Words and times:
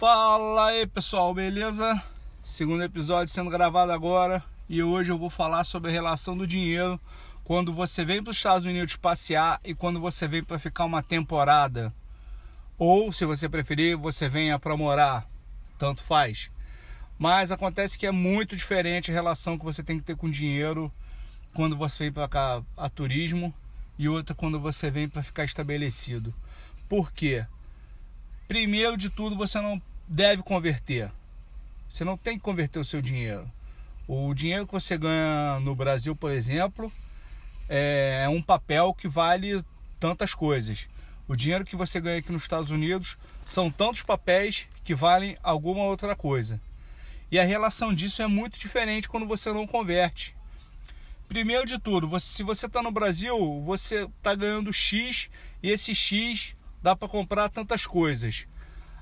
Fala 0.00 0.68
aí 0.68 0.86
pessoal, 0.86 1.34
beleza? 1.34 2.02
Segundo 2.42 2.82
episódio 2.82 3.34
sendo 3.34 3.50
gravado 3.50 3.92
agora 3.92 4.42
e 4.66 4.82
hoje 4.82 5.12
eu 5.12 5.18
vou 5.18 5.28
falar 5.28 5.62
sobre 5.64 5.90
a 5.90 5.92
relação 5.92 6.34
do 6.34 6.46
dinheiro 6.46 6.98
quando 7.44 7.70
você 7.70 8.02
vem 8.02 8.22
para 8.22 8.30
os 8.30 8.38
Estados 8.38 8.64
Unidos 8.64 8.96
passear 8.96 9.60
e 9.62 9.74
quando 9.74 10.00
você 10.00 10.26
vem 10.26 10.42
para 10.42 10.58
ficar 10.58 10.86
uma 10.86 11.02
temporada. 11.02 11.92
Ou, 12.78 13.12
se 13.12 13.26
você 13.26 13.46
preferir, 13.46 13.94
você 13.94 14.26
venha 14.26 14.58
para 14.58 14.74
morar, 14.74 15.28
tanto 15.78 16.02
faz. 16.02 16.50
Mas 17.18 17.52
acontece 17.52 17.98
que 17.98 18.06
é 18.06 18.10
muito 18.10 18.56
diferente 18.56 19.10
a 19.10 19.14
relação 19.14 19.58
que 19.58 19.66
você 19.66 19.82
tem 19.82 19.98
que 19.98 20.04
ter 20.04 20.16
com 20.16 20.30
dinheiro 20.30 20.90
quando 21.52 21.76
você 21.76 22.04
vem 22.04 22.12
para 22.14 22.26
cá 22.26 22.62
a 22.74 22.88
turismo 22.88 23.52
e 23.98 24.08
outra 24.08 24.34
quando 24.34 24.58
você 24.58 24.90
vem 24.90 25.10
para 25.10 25.22
ficar 25.22 25.44
estabelecido. 25.44 26.32
Por 26.88 27.12
quê? 27.12 27.44
Primeiro 28.48 28.96
de 28.96 29.10
tudo, 29.10 29.36
você 29.36 29.60
não 29.60 29.80
deve 30.10 30.42
converter. 30.42 31.12
Você 31.88 32.04
não 32.04 32.16
tem 32.16 32.36
que 32.36 32.42
converter 32.42 32.80
o 32.80 32.84
seu 32.84 33.00
dinheiro. 33.00 33.48
O 34.08 34.34
dinheiro 34.34 34.66
que 34.66 34.72
você 34.72 34.98
ganha 34.98 35.60
no 35.60 35.72
Brasil, 35.72 36.16
por 36.16 36.32
exemplo, 36.32 36.92
é 37.68 38.28
um 38.28 38.42
papel 38.42 38.92
que 38.92 39.06
vale 39.06 39.64
tantas 40.00 40.34
coisas. 40.34 40.88
O 41.28 41.36
dinheiro 41.36 41.64
que 41.64 41.76
você 41.76 42.00
ganha 42.00 42.18
aqui 42.18 42.32
nos 42.32 42.42
Estados 42.42 42.72
Unidos 42.72 43.16
são 43.46 43.70
tantos 43.70 44.02
papéis 44.02 44.66
que 44.82 44.96
valem 44.96 45.38
alguma 45.44 45.84
outra 45.84 46.16
coisa. 46.16 46.60
E 47.30 47.38
a 47.38 47.44
relação 47.44 47.94
disso 47.94 48.20
é 48.20 48.26
muito 48.26 48.58
diferente 48.58 49.08
quando 49.08 49.28
você 49.28 49.52
não 49.52 49.64
converte. 49.64 50.34
Primeiro 51.28 51.64
de 51.64 51.78
tudo, 51.78 52.08
você, 52.08 52.26
se 52.26 52.42
você 52.42 52.66
está 52.66 52.82
no 52.82 52.90
Brasil, 52.90 53.62
você 53.62 54.08
está 54.18 54.34
ganhando 54.34 54.72
X 54.72 55.30
e 55.62 55.70
esse 55.70 55.94
X 55.94 56.56
dá 56.82 56.96
para 56.96 57.06
comprar 57.06 57.48
tantas 57.48 57.86
coisas. 57.86 58.48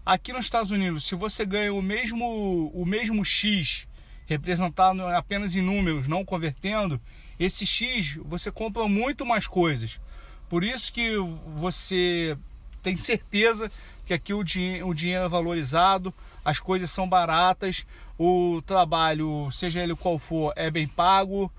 Aqui 0.08 0.32
nos 0.32 0.46
Estados 0.46 0.70
Unidos, 0.70 1.04
se 1.04 1.14
você 1.14 1.44
ganha 1.44 1.70
o 1.70 1.82
mesmo, 1.82 2.70
o 2.72 2.86
mesmo 2.86 3.22
X, 3.26 3.86
representado 4.24 5.06
apenas 5.06 5.54
em 5.54 5.60
números, 5.60 6.08
não 6.08 6.24
convertendo, 6.24 6.98
esse 7.38 7.66
X 7.66 8.18
você 8.24 8.50
compra 8.50 8.88
muito 8.88 9.26
mais 9.26 9.46
coisas. 9.46 10.00
Por 10.48 10.64
isso 10.64 10.90
que 10.90 11.14
você 11.54 12.38
tem 12.82 12.96
certeza 12.96 13.70
que 14.06 14.14
aqui 14.14 14.32
o, 14.32 14.38
o 14.38 14.94
dinheiro 14.94 15.26
é 15.26 15.28
valorizado, 15.28 16.14
as 16.42 16.58
coisas 16.58 16.90
são 16.90 17.06
baratas, 17.06 17.84
o 18.18 18.62
trabalho, 18.64 19.50
seja 19.52 19.82
ele 19.82 19.94
qual 19.94 20.18
for, 20.18 20.54
é 20.56 20.70
bem 20.70 20.88
pago. 20.88 21.52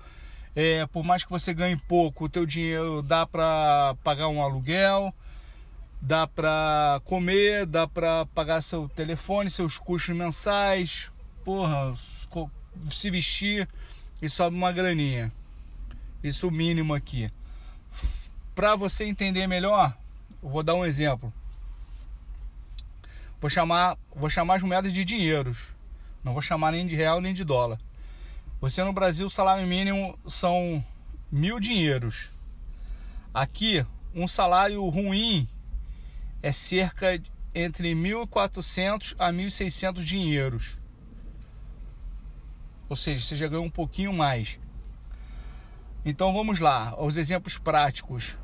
É, 0.56 0.84
por 0.86 1.04
mais 1.04 1.22
que 1.22 1.30
você 1.30 1.54
ganhe 1.54 1.76
pouco, 1.76 2.24
o 2.24 2.28
teu 2.28 2.44
dinheiro 2.44 3.00
dá 3.00 3.24
para 3.24 3.94
pagar 4.02 4.26
um 4.26 4.42
aluguel, 4.42 5.14
dá 6.00 6.26
para 6.26 7.00
comer, 7.04 7.66
dá 7.66 7.86
para 7.86 8.24
pagar 8.26 8.62
seu 8.62 8.88
telefone, 8.88 9.50
seus 9.50 9.76
custos 9.78 10.16
mensais, 10.16 11.10
porra, 11.44 11.94
se 12.90 13.10
vestir 13.10 13.68
e 14.22 14.28
sobe 14.28 14.56
uma 14.56 14.72
graninha. 14.72 15.32
Isso 16.22 16.48
o 16.48 16.50
mínimo 16.50 16.94
aqui. 16.94 17.30
Para 18.54 18.76
você 18.76 19.04
entender 19.04 19.46
melhor, 19.46 19.96
eu 20.42 20.48
vou 20.48 20.62
dar 20.62 20.74
um 20.74 20.84
exemplo. 20.84 21.32
Vou 23.40 23.48
chamar, 23.48 23.96
vou 24.14 24.28
chamar 24.28 24.56
as 24.56 24.62
moedas 24.62 24.92
de 24.92 25.04
dinheiros. 25.04 25.72
Não 26.22 26.32
vou 26.32 26.42
chamar 26.42 26.72
nem 26.72 26.86
de 26.86 26.94
real 26.94 27.20
nem 27.20 27.32
de 27.32 27.44
dólar. 27.44 27.78
Você 28.60 28.84
no 28.84 28.92
Brasil, 28.92 29.26
o 29.26 29.30
salário 29.30 29.66
mínimo 29.66 30.18
são 30.26 30.84
mil 31.32 31.58
dinheiros. 31.58 32.28
Aqui, 33.32 33.86
um 34.14 34.28
salário 34.28 34.86
ruim 34.88 35.48
é 36.42 36.52
cerca 36.52 37.18
de 37.18 37.30
entre 37.54 37.94
1.400 37.94 39.14
a 39.18 39.32
1.600 39.32 40.02
dinheiros. 40.02 40.78
Ou 42.88 42.96
seja, 42.96 43.22
você 43.22 43.36
já 43.36 43.48
ganhou 43.48 43.64
um 43.64 43.70
pouquinho 43.70 44.12
mais. 44.12 44.58
Então 46.04 46.32
vamos 46.32 46.58
lá, 46.58 46.94
os 47.00 47.16
exemplos 47.16 47.58
práticos. 47.58 48.36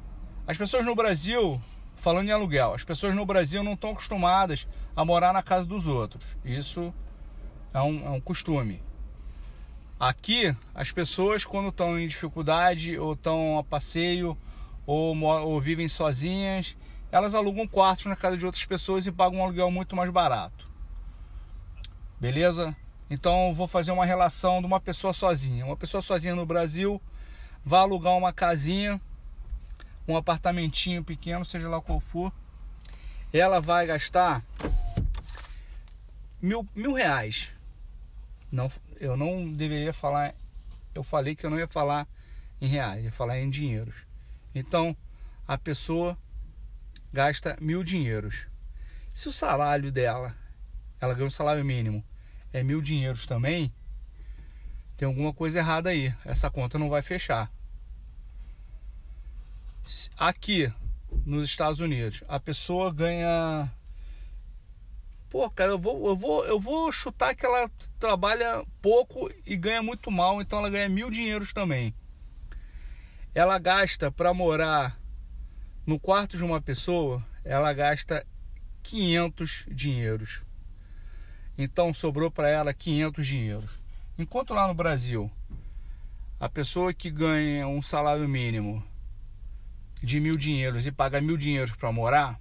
As 0.47 0.56
pessoas 0.56 0.84
no 0.84 0.94
Brasil, 0.94 1.60
falando 1.97 2.28
em 2.28 2.32
aluguel, 2.32 2.75
as 2.75 2.84
pessoas 2.84 3.15
no 3.15 3.25
Brasil 3.25 3.62
não 3.62 3.72
estão 3.72 3.91
acostumadas 3.91 4.69
a 4.94 5.04
morar 5.04 5.32
na 5.32 5.43
casa 5.43 5.66
dos 5.66 5.87
outros. 5.87 6.25
Isso 6.44 6.93
é 7.72 7.81
um, 7.81 8.06
é 8.06 8.10
um 8.10 8.20
costume. 8.20 8.82
Aqui, 9.99 10.54
as 10.75 10.93
pessoas, 10.93 11.44
quando 11.44 11.70
estão 11.70 11.99
em 11.99 12.06
dificuldade, 12.06 12.99
ou 12.99 13.15
estão 13.15 13.59
a 13.59 13.65
passeio, 13.65 14.37
ou, 14.87 15.16
ou 15.19 15.60
vivem 15.60 15.88
sozinhas, 15.88 16.76
elas 17.11 17.34
alugam 17.34 17.67
quartos 17.67 18.06
na 18.06 18.17
casa 18.17 18.37
de 18.37 18.44
outras 18.44 18.65
pessoas 18.65 19.06
e 19.06 19.12
pagam 19.12 19.39
um 19.39 19.44
aluguel 19.44 19.71
muito 19.71 19.94
mais 19.94 20.11
barato. 20.11 20.71
Beleza? 22.21 22.77
Então, 23.09 23.55
vou 23.55 23.69
fazer 23.69 23.93
uma 23.93 24.05
relação 24.05 24.61
de 24.61 24.67
uma 24.67 24.81
pessoa 24.81 25.12
sozinha. 25.12 25.65
Uma 25.65 25.77
pessoa 25.77 26.03
sozinha 26.03 26.34
no 26.34 26.47
Brasil 26.47 27.00
vai 27.65 27.81
alugar 27.81 28.17
uma 28.17 28.33
casinha, 28.33 29.00
um 30.09 30.17
apartamentinho 30.17 31.05
pequeno, 31.05 31.44
seja 31.44 31.69
lá 31.69 31.81
qual 31.81 32.00
for. 32.00 32.33
Ela 33.33 33.61
vai 33.61 33.87
gastar 33.87 34.43
mil, 36.41 36.67
mil 36.75 36.93
reais 36.93 37.56
não, 38.50 38.71
eu 39.00 39.17
não 39.17 39.53
deveria 39.53 39.93
falar. 39.93 40.34
Eu 40.94 41.03
falei 41.03 41.34
que 41.34 41.44
eu 41.44 41.50
não 41.50 41.59
ia 41.59 41.69
falar 41.69 42.06
em 42.61 42.67
reais, 42.67 43.05
ia 43.05 43.12
falar 43.12 43.38
em 43.38 43.50
dinheiros. 43.50 44.06
Então, 44.55 44.97
a 45.47 45.59
pessoa 45.59 46.17
gasta 47.16 47.56
mil 47.62 47.82
dinheiros. 47.82 48.47
Se 49.15 49.27
o 49.27 49.32
salário 49.32 49.91
dela, 49.91 50.37
ela 51.00 51.15
ganha 51.15 51.27
um 51.27 51.31
salário 51.31 51.65
mínimo, 51.65 52.04
é 52.53 52.62
mil 52.62 52.82
dinheiros 52.82 53.25
também, 53.25 53.72
tem 54.99 55.09
alguma 55.09 55.32
coisa 55.32 55.59
errada 55.59 55.88
aí. 55.88 56.15
Essa 56.26 56.50
conta 56.50 56.78
não 56.78 56.91
vai 56.91 57.00
fechar. 57.00 57.50
Aqui 60.15 60.71
nos 61.25 61.47
Estados 61.47 61.81
Unidos, 61.81 62.22
a 62.28 62.38
pessoa 62.38 62.93
ganha 62.93 63.72
Pô, 65.31 65.49
cara, 65.50 65.71
eu 65.71 65.78
vou, 65.78 66.09
eu 66.09 66.16
vou, 66.16 66.44
eu 66.44 66.60
vou 66.60 66.93
chutar 66.93 67.34
que 67.34 67.47
ela 67.47 67.71
trabalha 67.99 68.62
pouco 68.82 69.31
e 69.47 69.56
ganha 69.56 69.82
muito 69.82 70.10
mal, 70.10 70.43
então 70.43 70.59
ela 70.59 70.69
ganha 70.69 70.88
mil 70.88 71.10
dinheiros 71.10 71.53
também. 71.55 71.94
Ela 73.34 73.59
gasta 73.59 74.12
para 74.12 74.34
morar 74.34 74.99
no 75.86 75.98
quarto 76.00 76.36
de 76.36 76.44
uma 76.44 76.60
pessoa, 76.60 77.24
ela 77.44 77.72
gasta 77.72 78.26
500 78.82 79.66
dinheiros. 79.69 80.44
Então 81.56 81.94
sobrou 81.94 82.30
para 82.30 82.48
ela 82.48 82.74
500 82.74 83.26
dinheiros. 83.26 83.78
Enquanto 84.19 84.52
lá 84.52 84.66
no 84.66 84.75
Brasil, 84.75 85.30
a 86.41 86.48
pessoa 86.48 86.92
que 86.92 87.10
ganha 87.10 87.66
um 87.69 87.80
salário 87.80 88.28
mínimo 88.28 88.82
de 90.02 90.20
mil 90.20 90.36
dinheiros 90.36 90.86
e 90.86 90.92
paga 90.92 91.20
mil 91.20 91.36
dinheiros 91.36 91.75
para 91.75 91.92
morar, 91.92 92.38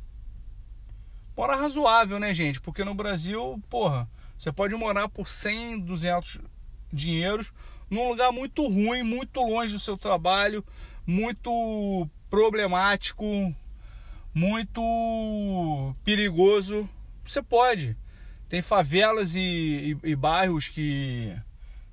Mora 1.36 1.58
razoável, 1.58 2.18
né, 2.18 2.34
gente? 2.34 2.62
Porque 2.62 2.86
no 2.86 2.94
Brasil, 2.94 3.62
porra, 3.70 4.10
você 4.38 4.54
pode 4.54 4.74
morar 4.74 5.10
por 5.10 5.28
100, 5.28 5.82
200 5.82 6.40
dinheiros 6.94 7.52
num 7.90 8.08
lugar 8.08 8.32
muito 8.32 8.66
ruim, 8.66 9.04
muito 9.04 9.42
longe 9.42 9.74
do 9.74 9.80
seu 9.80 9.98
trabalho, 9.98 10.64
muito 11.06 12.10
problemático, 12.36 13.56
muito 14.34 15.96
perigoso. 16.04 16.90
Você 17.24 17.42
pode. 17.42 17.96
Tem 18.50 18.62
favelas 18.62 19.36
e, 19.38 19.98
e, 20.04 20.10
e 20.12 20.16
bairros 20.18 20.68
que, 20.68 21.34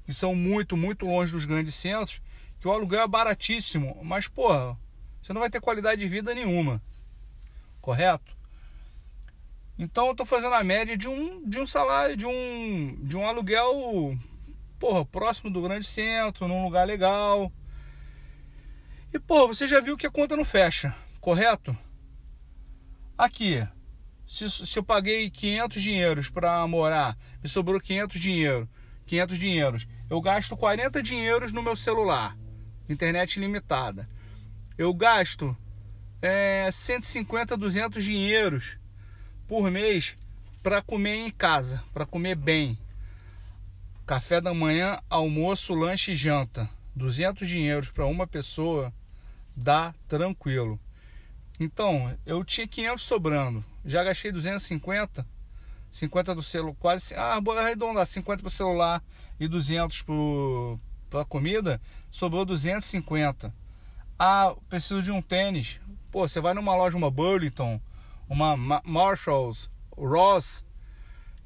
que 0.04 0.12
são 0.12 0.34
muito, 0.34 0.76
muito 0.76 1.06
longe 1.06 1.30
dos 1.30 1.44
grandes 1.44 1.76
centros, 1.76 2.20
que 2.58 2.66
o 2.66 2.72
aluguel 2.72 3.03
é 3.03 3.06
baratíssimo, 3.06 3.97
mas, 4.03 4.26
porra, 4.26 4.76
você 5.22 5.32
não 5.32 5.41
vai 5.41 5.48
ter 5.48 5.60
qualidade 5.60 6.00
de 6.00 6.08
vida 6.08 6.34
nenhuma. 6.34 6.82
Correto? 7.80 8.36
Então 9.78 10.09
eu 10.09 10.14
tô 10.16 10.24
fazendo 10.24 10.54
a 10.54 10.64
média 10.64 10.97
de 10.97 11.09
um, 11.09 11.48
de 11.48 11.60
um 11.60 11.66
salário, 11.66 12.16
de 12.16 12.27
um, 12.27 12.97
de 13.00 13.16
um 13.16 13.24
aluguel, 13.28 14.18
porra, 14.80 15.04
próximo 15.04 15.53
do 15.53 15.62
grande 15.62 15.86
centro, 15.86 16.48
num 16.48 16.65
lugar 16.65 16.84
legal. 16.84 17.53
E, 19.12 19.18
porra, 19.18 19.48
você 19.48 19.68
já 19.68 19.78
viu 19.78 19.97
que 19.97 20.06
a 20.06 20.10
conta 20.10 20.34
não 20.34 20.44
fecha, 20.44 20.94
correto? 21.20 21.76
Aqui, 23.16 23.62
se, 24.26 24.48
se 24.50 24.78
eu 24.78 24.82
paguei 24.82 25.28
500 25.28 25.82
dinheiros 25.82 26.30
para 26.30 26.66
morar, 26.66 27.18
me 27.42 27.48
sobrou 27.48 27.78
500 27.78 28.18
dinheiro, 28.18 28.66
500 29.04 29.38
dinheiros, 29.38 29.86
eu 30.09 30.18
gasto 30.18 30.56
40 30.56 31.03
dinheiros 31.03 31.53
no 31.53 31.62
meu 31.62 31.76
celular, 31.76 32.34
internet 32.88 33.38
limitada. 33.38 34.09
Eu 34.78 34.94
gasto 34.94 35.54
é, 36.22 36.70
150, 36.72 37.54
200 37.54 38.03
dinheiros 38.03 38.78
por 39.47 39.70
mês 39.70 40.16
para 40.62 40.80
comer 40.80 41.16
em 41.16 41.30
casa, 41.30 41.84
para 41.92 42.06
comer 42.06 42.34
bem. 42.34 42.78
Café 44.06 44.41
da 44.41 44.54
manhã, 44.54 45.03
almoço, 45.10 45.74
lanche 45.74 46.12
e 46.12 46.16
janta. 46.16 46.66
200 46.97 47.47
dinheiros 47.47 47.91
para 47.91 48.06
uma 48.06 48.26
pessoa 48.26 48.92
dá 49.57 49.95
tranquilo. 50.09 50.78
Então, 51.59 52.16
eu 52.27 52.45
tinha 52.45 52.66
500 52.66 53.04
sobrando, 53.04 53.65
já 53.84 54.03
gastei 54.03 54.33
250, 54.33 55.27
50 55.91 56.34
do 56.34 56.43
celular, 56.43 56.75
quase, 56.78 57.15
ah, 57.15 57.39
vou 57.41 57.57
arredondar, 57.57 58.07
50 58.07 58.43
pro 58.43 58.51
celular 58.51 59.03
e 59.39 59.47
200 59.47 60.03
pro, 60.03 60.81
pra 61.09 61.25
comida, 61.25 61.81
sobrou 62.10 62.45
250. 62.45 63.54
Ah, 64.19 64.54
preciso 64.69 65.03
de 65.03 65.13
um 65.13 65.21
tênis. 65.21 65.81
Pô, 66.10 66.27
você 66.27 66.41
vai 66.41 66.54
numa 66.54 66.75
loja, 66.75 66.97
uma 66.97 67.10
Burlington, 67.10 67.81
uma 68.28 68.57
Marshalls, 68.84 69.71
Ross, 69.97 70.65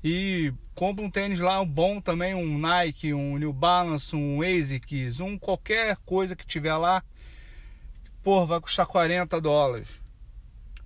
e 0.03 0.53
compra 0.75 1.05
um 1.05 1.11
tênis 1.11 1.41
lá 1.41 1.64
bom 1.64 2.00
também, 2.00 2.35
um 2.35 2.58
Nike, 2.58 3.12
um 3.12 3.37
New 3.38 3.53
Balance, 3.53 4.14
um 4.14 4.41
ASICS, 4.41 5.20
um 5.20 5.37
qualquer 5.38 5.97
coisa 6.05 6.37
que 6.37 6.47
tiver 6.47 6.76
lá. 6.76 7.03
Porra, 8.26 8.44
vai 8.44 8.61
custar 8.61 8.84
40 8.88 9.40
dólares. 9.40 10.02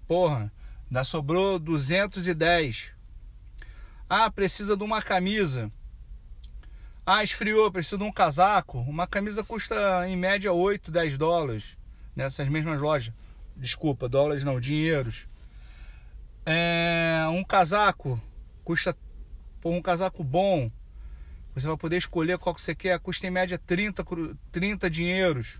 Porra, 0.07 0.53
ainda 0.91 1.03
sobrou 1.05 1.59
210. 1.59 2.93
Ah, 4.07 4.31
precisa 4.31 4.77
de 4.77 4.85
uma 4.85 5.01
camisa. 5.01 5.73
Ah, 7.07 7.25
esfriou, 7.25 7.73
precisa 7.73 7.97
de 7.97 8.05
um 8.05 8.13
casaco. 8.13 8.81
Uma 8.81 9.07
camisa 9.07 9.43
custa 9.43 10.07
em 10.07 10.19
média 10.19 10.53
8, 10.53 10.91
10 10.91 11.17
dólares. 11.17 11.79
Nessas 12.15 12.47
mesmas 12.47 12.79
lojas. 12.79 13.11
Desculpa, 13.57 14.07
dólares 14.07 14.45
não, 14.45 14.61
dinheiros. 14.61 15.27
É, 16.45 17.25
um 17.31 17.43
casaco 17.43 18.21
custa 18.63 18.95
por 19.63 19.73
um 19.73 19.81
casaco 19.81 20.23
bom. 20.23 20.71
Você 21.55 21.67
vai 21.67 21.79
poder 21.79 21.97
escolher 21.97 22.37
qual 22.37 22.55
que 22.55 22.61
você 22.61 22.75
quer. 22.75 23.01
Custa 23.01 23.27
em 23.27 23.31
média 23.31 23.57
30, 23.57 24.05
30 24.53 24.91
dinheiros. 24.91 25.59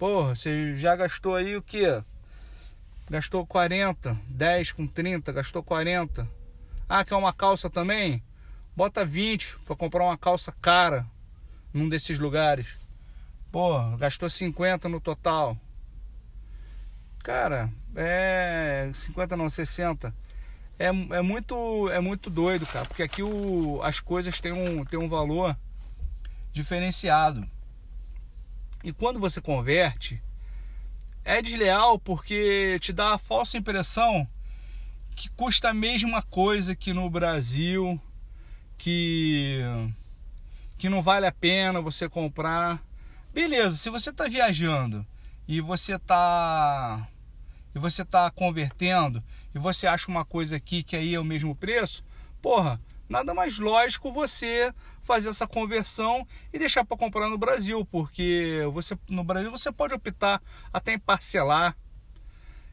Porra, 0.00 0.34
você 0.34 0.74
já 0.78 0.96
gastou 0.96 1.36
aí 1.36 1.54
o 1.54 1.60
que? 1.60 2.02
Gastou 3.10 3.44
40, 3.44 4.16
10 4.30 4.72
com 4.72 4.86
30, 4.86 5.30
gastou 5.30 5.62
40. 5.62 6.26
Ah, 6.88 7.04
quer 7.04 7.16
uma 7.16 7.34
calça 7.34 7.68
também? 7.68 8.22
Bota 8.74 9.04
20 9.04 9.58
para 9.58 9.76
comprar 9.76 10.04
uma 10.04 10.16
calça 10.16 10.52
cara 10.52 11.04
num 11.70 11.86
desses 11.86 12.18
lugares. 12.18 12.66
Pô, 13.52 13.78
gastou 13.98 14.30
50 14.30 14.88
no 14.88 15.02
total. 15.02 15.54
Cara, 17.22 17.70
é 17.94 18.90
50 18.94 19.36
não, 19.36 19.50
60 19.50 20.14
é, 20.78 20.86
é, 20.86 21.20
muito, 21.20 21.90
é 21.90 22.00
muito 22.00 22.30
doido, 22.30 22.64
cara, 22.64 22.86
porque 22.86 23.02
aqui 23.02 23.22
o, 23.22 23.82
as 23.82 24.00
coisas 24.00 24.40
têm 24.40 24.52
um, 24.52 24.82
têm 24.82 24.98
um 24.98 25.10
valor 25.10 25.54
diferenciado. 26.54 27.46
E 28.82 28.92
quando 28.92 29.20
você 29.20 29.40
converte, 29.40 30.22
é 31.24 31.42
desleal 31.42 31.98
porque 31.98 32.78
te 32.80 32.92
dá 32.92 33.14
a 33.14 33.18
falsa 33.18 33.58
impressão 33.58 34.26
que 35.14 35.28
custa 35.30 35.68
a 35.68 35.74
mesma 35.74 36.22
coisa 36.22 36.74
que 36.74 36.94
no 36.94 37.10
Brasil, 37.10 38.00
que, 38.78 39.60
que 40.78 40.88
não 40.88 41.02
vale 41.02 41.26
a 41.26 41.32
pena 41.32 41.82
você 41.82 42.08
comprar. 42.08 42.82
Beleza, 43.34 43.76
se 43.76 43.90
você 43.90 44.08
está 44.08 44.26
viajando 44.26 45.06
e 45.46 45.60
você 45.60 45.96
está 45.96 47.06
e 47.74 47.78
você 47.78 48.02
está 48.02 48.30
convertendo 48.30 49.22
e 49.54 49.58
você 49.58 49.86
acha 49.86 50.10
uma 50.10 50.24
coisa 50.24 50.56
aqui 50.56 50.82
que 50.82 50.96
aí 50.96 51.14
é 51.14 51.20
o 51.20 51.24
mesmo 51.24 51.54
preço, 51.54 52.02
porra, 52.40 52.80
nada 53.08 53.34
mais 53.34 53.58
lógico 53.58 54.10
você 54.10 54.72
fazer 55.14 55.30
essa 55.30 55.46
conversão 55.46 56.26
e 56.52 56.58
deixar 56.58 56.84
para 56.84 56.96
comprar 56.96 57.28
no 57.28 57.38
Brasil, 57.38 57.84
porque 57.84 58.60
você 58.72 58.98
no 59.08 59.24
Brasil 59.24 59.50
você 59.50 59.72
pode 59.72 59.94
optar 59.94 60.42
até 60.72 60.92
em 60.92 60.98
parcelar. 60.98 61.76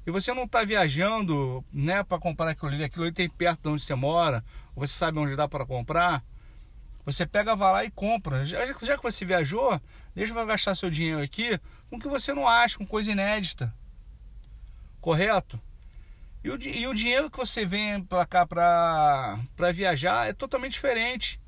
E 0.05 0.11
você 0.11 0.33
não 0.33 0.43
está 0.43 0.63
viajando, 0.63 1.63
né, 1.71 2.03
para 2.03 2.17
comprar 2.17 2.51
aquilo 2.51 2.71
ali, 2.71 2.83
aquilo 2.83 3.05
ali 3.05 3.13
tem 3.13 3.29
perto 3.29 3.63
de 3.63 3.69
onde 3.69 3.81
você 3.81 3.95
mora, 3.95 4.43
você 4.75 4.93
sabe 4.93 5.19
onde 5.19 5.35
dá 5.35 5.47
para 5.47 5.65
comprar. 5.65 6.23
Você 7.05 7.25
pega, 7.25 7.55
vai 7.55 7.71
lá 7.71 7.85
e 7.85 7.91
compra. 7.91 8.45
Já, 8.45 8.65
já 8.65 8.97
que 8.97 9.03
você 9.03 9.25
viajou, 9.25 9.81
deixa 10.15 10.33
eu 10.33 10.45
gastar 10.45 10.75
seu 10.75 10.89
dinheiro 10.89 11.21
aqui 11.21 11.59
com 11.89 11.97
o 11.97 11.99
que 11.99 12.07
você 12.07 12.33
não 12.33 12.47
acha, 12.47 12.77
com 12.77 12.85
coisa 12.85 13.11
inédita 13.11 13.73
correto? 15.07 15.57
E 16.43 16.49
o, 16.49 16.61
e 16.61 16.85
o 16.85 16.93
dinheiro 16.93 17.31
que 17.31 17.37
você 17.37 17.65
vem 17.65 18.03
para 18.03 18.25
cá 18.25 18.45
para 18.45 19.71
viajar 19.73 20.27
é 20.27 20.33
totalmente 20.33 20.73
diferente. 20.73 21.39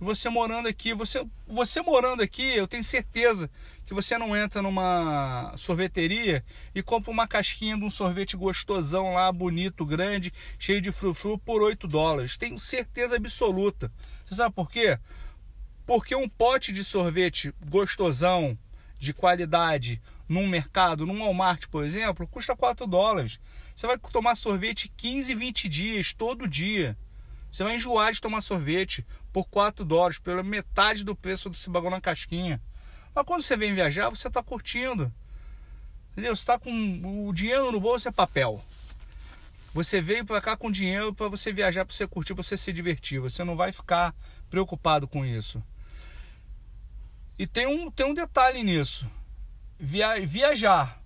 Você 0.00 0.28
morando 0.28 0.68
aqui, 0.68 0.94
você, 0.94 1.26
você 1.44 1.82
morando 1.82 2.22
aqui, 2.22 2.44
eu 2.44 2.68
tenho 2.68 2.84
certeza 2.84 3.50
que 3.84 3.92
você 3.92 4.16
não 4.16 4.36
entra 4.36 4.62
numa 4.62 5.52
sorveteria 5.56 6.44
e 6.72 6.80
compra 6.84 7.10
uma 7.10 7.26
casquinha 7.26 7.76
de 7.76 7.82
um 7.82 7.90
sorvete 7.90 8.36
gostosão 8.36 9.14
lá, 9.14 9.32
bonito, 9.32 9.84
grande, 9.84 10.32
cheio 10.56 10.80
de 10.80 10.92
frufru 10.92 11.36
por 11.36 11.62
8 11.62 11.88
dólares. 11.88 12.36
Tenho 12.36 12.56
certeza 12.60 13.16
absoluta. 13.16 13.90
Você 14.24 14.36
sabe 14.36 14.54
por 14.54 14.70
quê? 14.70 14.96
Porque 15.84 16.14
um 16.14 16.28
pote 16.28 16.72
de 16.72 16.84
sorvete 16.84 17.52
gostosão, 17.68 18.56
de 19.00 19.12
qualidade, 19.12 20.00
num 20.28 20.46
mercado, 20.46 21.06
num 21.06 21.18
Walmart, 21.18 21.66
por 21.66 21.84
exemplo, 21.84 22.28
custa 22.28 22.54
4 22.54 22.86
dólares. 22.86 23.40
Você 23.74 23.84
vai 23.84 23.98
tomar 23.98 24.36
sorvete 24.36 24.92
15, 24.96 25.34
20 25.34 25.68
dias, 25.68 26.12
todo 26.12 26.46
dia. 26.46 26.96
Você 27.50 27.64
vai 27.64 27.76
enjoar 27.76 28.12
de 28.12 28.20
tomar 28.20 28.42
sorvete 28.42 29.06
por 29.38 29.46
4 29.46 29.84
dólares, 29.84 30.18
pela 30.18 30.42
metade 30.42 31.04
do 31.04 31.14
preço 31.14 31.48
desse 31.48 31.70
bagulho 31.70 31.92
na 31.92 32.00
casquinha. 32.00 32.60
Mas 33.14 33.24
quando 33.24 33.42
você 33.42 33.56
vem 33.56 33.72
viajar, 33.72 34.08
você 34.08 34.26
está 34.26 34.42
curtindo. 34.42 35.12
Entendeu? 36.10 36.34
Você 36.34 36.42
está 36.42 36.58
com 36.58 37.28
o 37.28 37.32
dinheiro 37.32 37.70
no 37.70 37.78
bolso 37.78 38.08
é 38.08 38.10
papel. 38.10 38.60
Você 39.72 40.00
veio 40.00 40.24
para 40.24 40.40
cá 40.40 40.56
com 40.56 40.72
dinheiro 40.72 41.14
para 41.14 41.28
você 41.28 41.52
viajar, 41.52 41.84
para 41.84 41.94
você 41.94 42.04
curtir, 42.04 42.32
você 42.32 42.56
se 42.56 42.72
divertir. 42.72 43.20
Você 43.20 43.44
não 43.44 43.54
vai 43.54 43.70
ficar 43.70 44.12
preocupado 44.50 45.06
com 45.06 45.24
isso. 45.24 45.62
E 47.38 47.46
tem 47.46 47.68
um, 47.68 47.92
tem 47.92 48.06
um 48.06 48.14
detalhe 48.14 48.64
nisso 48.64 49.08
via, 49.78 50.18
viajar 50.26 51.00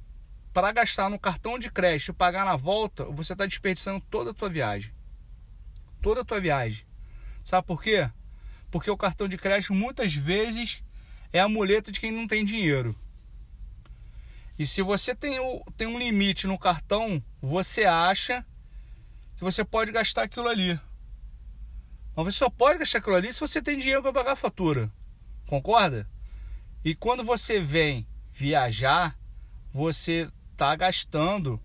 para 0.54 0.72
gastar 0.72 1.10
no 1.10 1.18
cartão 1.18 1.58
de 1.58 1.70
crédito 1.70 2.12
e 2.12 2.14
pagar 2.14 2.46
na 2.46 2.56
volta, 2.56 3.04
você 3.04 3.34
está 3.34 3.44
desperdiçando 3.44 4.02
toda 4.08 4.30
a 4.30 4.34
tua 4.34 4.48
viagem. 4.48 4.90
Toda 6.00 6.22
a 6.22 6.24
tua 6.24 6.40
viagem. 6.40 6.86
Sabe 7.44 7.66
por 7.66 7.82
quê? 7.82 8.10
Porque 8.72 8.90
o 8.90 8.96
cartão 8.96 9.28
de 9.28 9.36
crédito 9.36 9.74
muitas 9.74 10.14
vezes 10.14 10.82
é 11.30 11.38
a 11.38 11.48
muleta 11.48 11.92
de 11.92 12.00
quem 12.00 12.10
não 12.10 12.26
tem 12.26 12.42
dinheiro. 12.44 12.96
E 14.58 14.66
se 14.66 14.80
você 14.80 15.14
tem, 15.14 15.38
tem 15.76 15.86
um 15.86 15.98
limite 15.98 16.46
no 16.46 16.58
cartão, 16.58 17.22
você 17.40 17.84
acha 17.84 18.44
que 19.36 19.44
você 19.44 19.62
pode 19.62 19.92
gastar 19.92 20.22
aquilo 20.22 20.48
ali. 20.48 20.80
Mas 22.16 22.26
você 22.26 22.38
só 22.38 22.48
pode 22.48 22.78
gastar 22.78 22.98
aquilo 22.98 23.16
ali 23.16 23.30
se 23.30 23.40
você 23.40 23.60
tem 23.60 23.78
dinheiro 23.78 24.02
para 24.02 24.12
pagar 24.12 24.32
a 24.32 24.36
fatura. 24.36 24.90
Concorda? 25.46 26.08
E 26.82 26.94
quando 26.94 27.22
você 27.22 27.60
vem 27.60 28.06
viajar, 28.32 29.18
você 29.72 30.30
está 30.52 30.74
gastando 30.74 31.60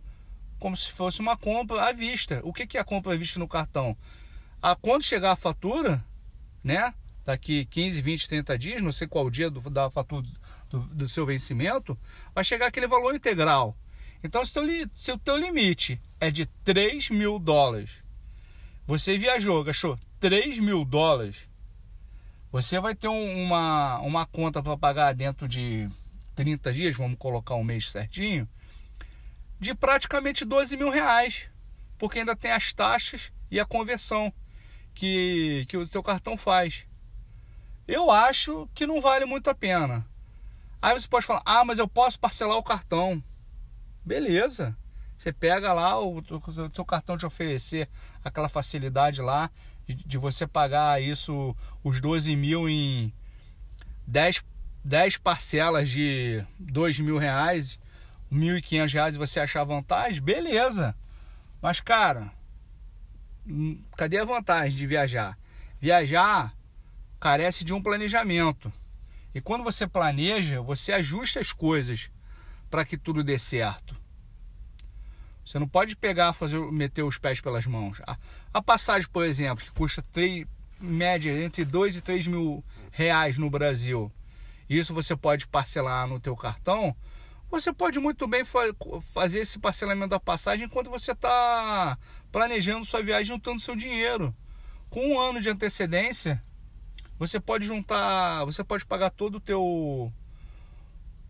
como 0.60 0.76
se 0.76 0.92
fosse 0.92 1.22
uma 1.22 1.38
compra 1.38 1.88
à 1.88 1.94
vista. 1.94 2.42
O 2.44 2.52
que, 2.52 2.68
que 2.68 2.78
é 2.78 2.82
a 2.82 2.86
compra 2.86 3.14
à 3.14 3.16
vista 3.16 3.40
no 3.40 3.48
cartão? 3.48 3.96
A, 4.62 4.76
quando 4.76 5.04
chegar 5.04 5.32
a 5.32 5.38
fatura, 5.38 6.04
né? 6.68 6.94
Daqui 7.26 7.66
15, 7.66 8.02
20, 8.02 8.30
30 8.30 8.58
dias, 8.58 8.82
não 8.82 8.92
sei 8.92 9.08
qual 9.08 9.30
dia 9.30 9.50
do, 9.50 9.60
da 9.70 9.90
fatura 9.90 10.26
do, 10.70 10.80
do, 10.80 11.10
seu 11.10 11.26
vencimento, 11.26 11.98
vai 12.34 12.44
chegar 12.44 12.68
aquele 12.68 12.88
valor 12.88 13.16
integral. 13.16 13.76
Então, 14.24 14.46
se, 14.46 14.54
teu, 14.54 14.64
se 14.94 15.12
o 15.12 15.18
teu 15.18 15.38
limite 15.38 16.00
é 16.20 16.30
de 16.30 16.46
3 16.64 17.10
mil 17.10 17.40
dólares, 17.40 18.04
você 18.86 19.18
viajou, 19.18 19.64
gastou 19.64 19.98
3 20.20 20.60
mil 20.60 20.86
dólares, 20.86 21.38
você 22.52 22.80
vai 22.80 22.96
ter 22.96 23.08
um, 23.08 23.44
uma, 23.44 24.00
uma 24.00 24.26
conta 24.26 24.64
para 24.64 24.78
pagar 24.78 25.14
dentro 25.14 25.48
de 25.48 25.90
30 26.36 26.72
dias, 26.72 26.96
vamos 26.96 27.18
colocar 27.18 27.56
um 27.56 27.64
mês 27.64 27.92
certinho, 27.92 28.48
de 29.60 29.74
praticamente 29.74 30.46
12 30.46 30.78
mil 30.78 30.90
reais, 30.90 31.50
porque 31.98 32.20
ainda 32.20 32.36
tem 32.36 32.52
as 32.52 32.72
taxas 32.72 33.32
e 33.52 33.60
a 33.60 33.66
conversão 33.66 34.32
que, 34.98 35.66
que 35.68 35.78
o 35.78 35.88
teu 35.88 36.02
cartão 36.02 36.36
faz. 36.36 36.86
Eu 37.88 38.12
acho 38.12 38.68
que 38.74 38.88
não 38.88 39.00
vale 39.00 39.26
muito 39.26 39.50
a 39.50 39.56
pena. 39.56 40.06
Aí 40.82 41.00
você 41.00 41.08
pode 41.08 41.26
falar, 41.26 41.42
ah, 41.46 41.64
mas 41.64 41.80
eu 41.80 41.88
posso 41.88 42.20
parcelar 42.20 42.58
o 42.58 42.64
cartão. 42.64 43.24
Beleza. 44.04 44.76
Você 45.18 45.32
pega 45.32 45.72
lá, 45.72 46.00
o, 46.00 46.18
o 46.18 46.72
seu 46.74 46.84
cartão 46.84 47.18
te 47.18 47.26
oferecer 47.26 47.88
aquela 48.24 48.50
facilidade 48.50 49.22
lá 49.22 49.50
de, 49.88 49.96
de 49.96 50.18
você 50.18 50.46
pagar 50.46 51.02
isso, 51.02 51.56
os 51.84 52.02
12 52.02 52.36
mil 52.36 52.68
em 52.68 53.14
10 54.08 54.44
10 54.84 55.18
parcelas 55.18 55.90
de 55.90 56.46
2 56.58 57.00
mil 57.02 57.18
reais, 57.18 57.78
1.500 58.32 58.94
reais 58.94 59.16
e 59.16 59.18
você 59.18 59.40
achar 59.40 59.64
vantagem, 59.66 60.22
beleza. 60.22 60.96
Mas, 61.62 61.82
cara, 61.82 62.32
cadê 63.96 64.18
a 64.18 64.26
vantagem 64.26 64.78
de 64.78 64.88
viajar? 64.88 65.38
Viajar 65.80 66.54
carece 67.20 67.64
de 67.64 67.74
um 67.74 67.82
planejamento. 67.82 68.72
E 69.34 69.42
quando 69.42 69.64
você 69.64 69.88
planeja, 69.88 70.62
você 70.62 70.94
ajusta 70.94 71.40
as 71.40 71.52
coisas 71.52 72.10
para 72.70 72.86
que 72.86 72.98
tudo 72.98 73.24
dê 73.24 73.38
certo. 73.38 73.96
Você 75.46 75.60
não 75.60 75.68
pode 75.68 75.96
pegar, 75.96 76.34
fazer, 76.34 76.60
meter 76.72 77.04
os 77.04 77.18
pés 77.18 77.40
pelas 77.40 77.66
mãos. 77.66 78.02
Ah, 78.06 78.18
A 78.54 78.62
passagem, 78.62 79.08
por 79.08 79.24
exemplo, 79.24 79.64
que 79.64 79.72
custa 79.72 80.04
3, 80.12 80.46
média 80.80 81.32
entre 81.44 81.64
2 81.64 81.98
e 81.98 82.02
3 82.02 82.28
mil 82.28 82.64
reais 82.92 83.38
no 83.38 83.50
Brasil, 83.50 84.12
isso 84.70 84.94
você 84.94 85.16
pode 85.16 85.48
parcelar 85.48 86.08
no 86.08 86.20
teu 86.20 86.36
cartão, 86.36 86.96
você 87.50 87.72
pode 87.72 88.00
muito 88.00 88.28
bem 88.28 88.44
fa 88.44 88.60
fazer 89.14 89.40
esse 89.40 89.58
parcelamento 89.58 90.10
da 90.10 90.20
passagem 90.20 90.66
enquanto 90.66 90.90
você 90.90 91.14
está 91.14 91.98
planejando 92.38 92.86
sua 92.86 93.02
viagem 93.02 93.26
juntando 93.26 93.60
seu 93.60 93.76
dinheiro. 93.76 94.32
Com 94.92 95.08
um 95.08 95.20
ano 95.20 95.42
de 95.42 95.50
antecedência, 95.50 96.40
você 97.18 97.40
pode 97.40 97.66
juntar, 97.66 98.46
você 98.46 98.64
pode 98.64 98.86
pagar 98.86 99.10
todo 99.10 99.38
o 99.38 99.40
teu 99.40 100.14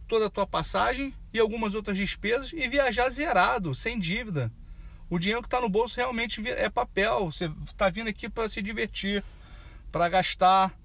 toda 0.05 0.25
a 0.25 0.29
tua 0.29 0.45
passagem 0.45 1.13
e 1.33 1.39
algumas 1.39 1.75
outras 1.75 1.95
despesas 1.95 2.51
e 2.51 2.67
viajar 2.67 3.09
zerado, 3.09 3.73
sem 3.73 3.97
dívida. 3.97 4.51
O 5.09 5.17
dinheiro 5.17 5.41
que 5.41 5.47
está 5.47 5.61
no 5.61 5.69
bolso 5.69 5.95
realmente 5.95 6.45
é 6.45 6.69
papel. 6.69 7.31
Você 7.31 7.49
está 7.65 7.89
vindo 7.89 8.09
aqui 8.09 8.27
para 8.27 8.49
se 8.49 8.61
divertir, 8.61 9.23
para 9.89 10.09
gastar, 10.09 10.77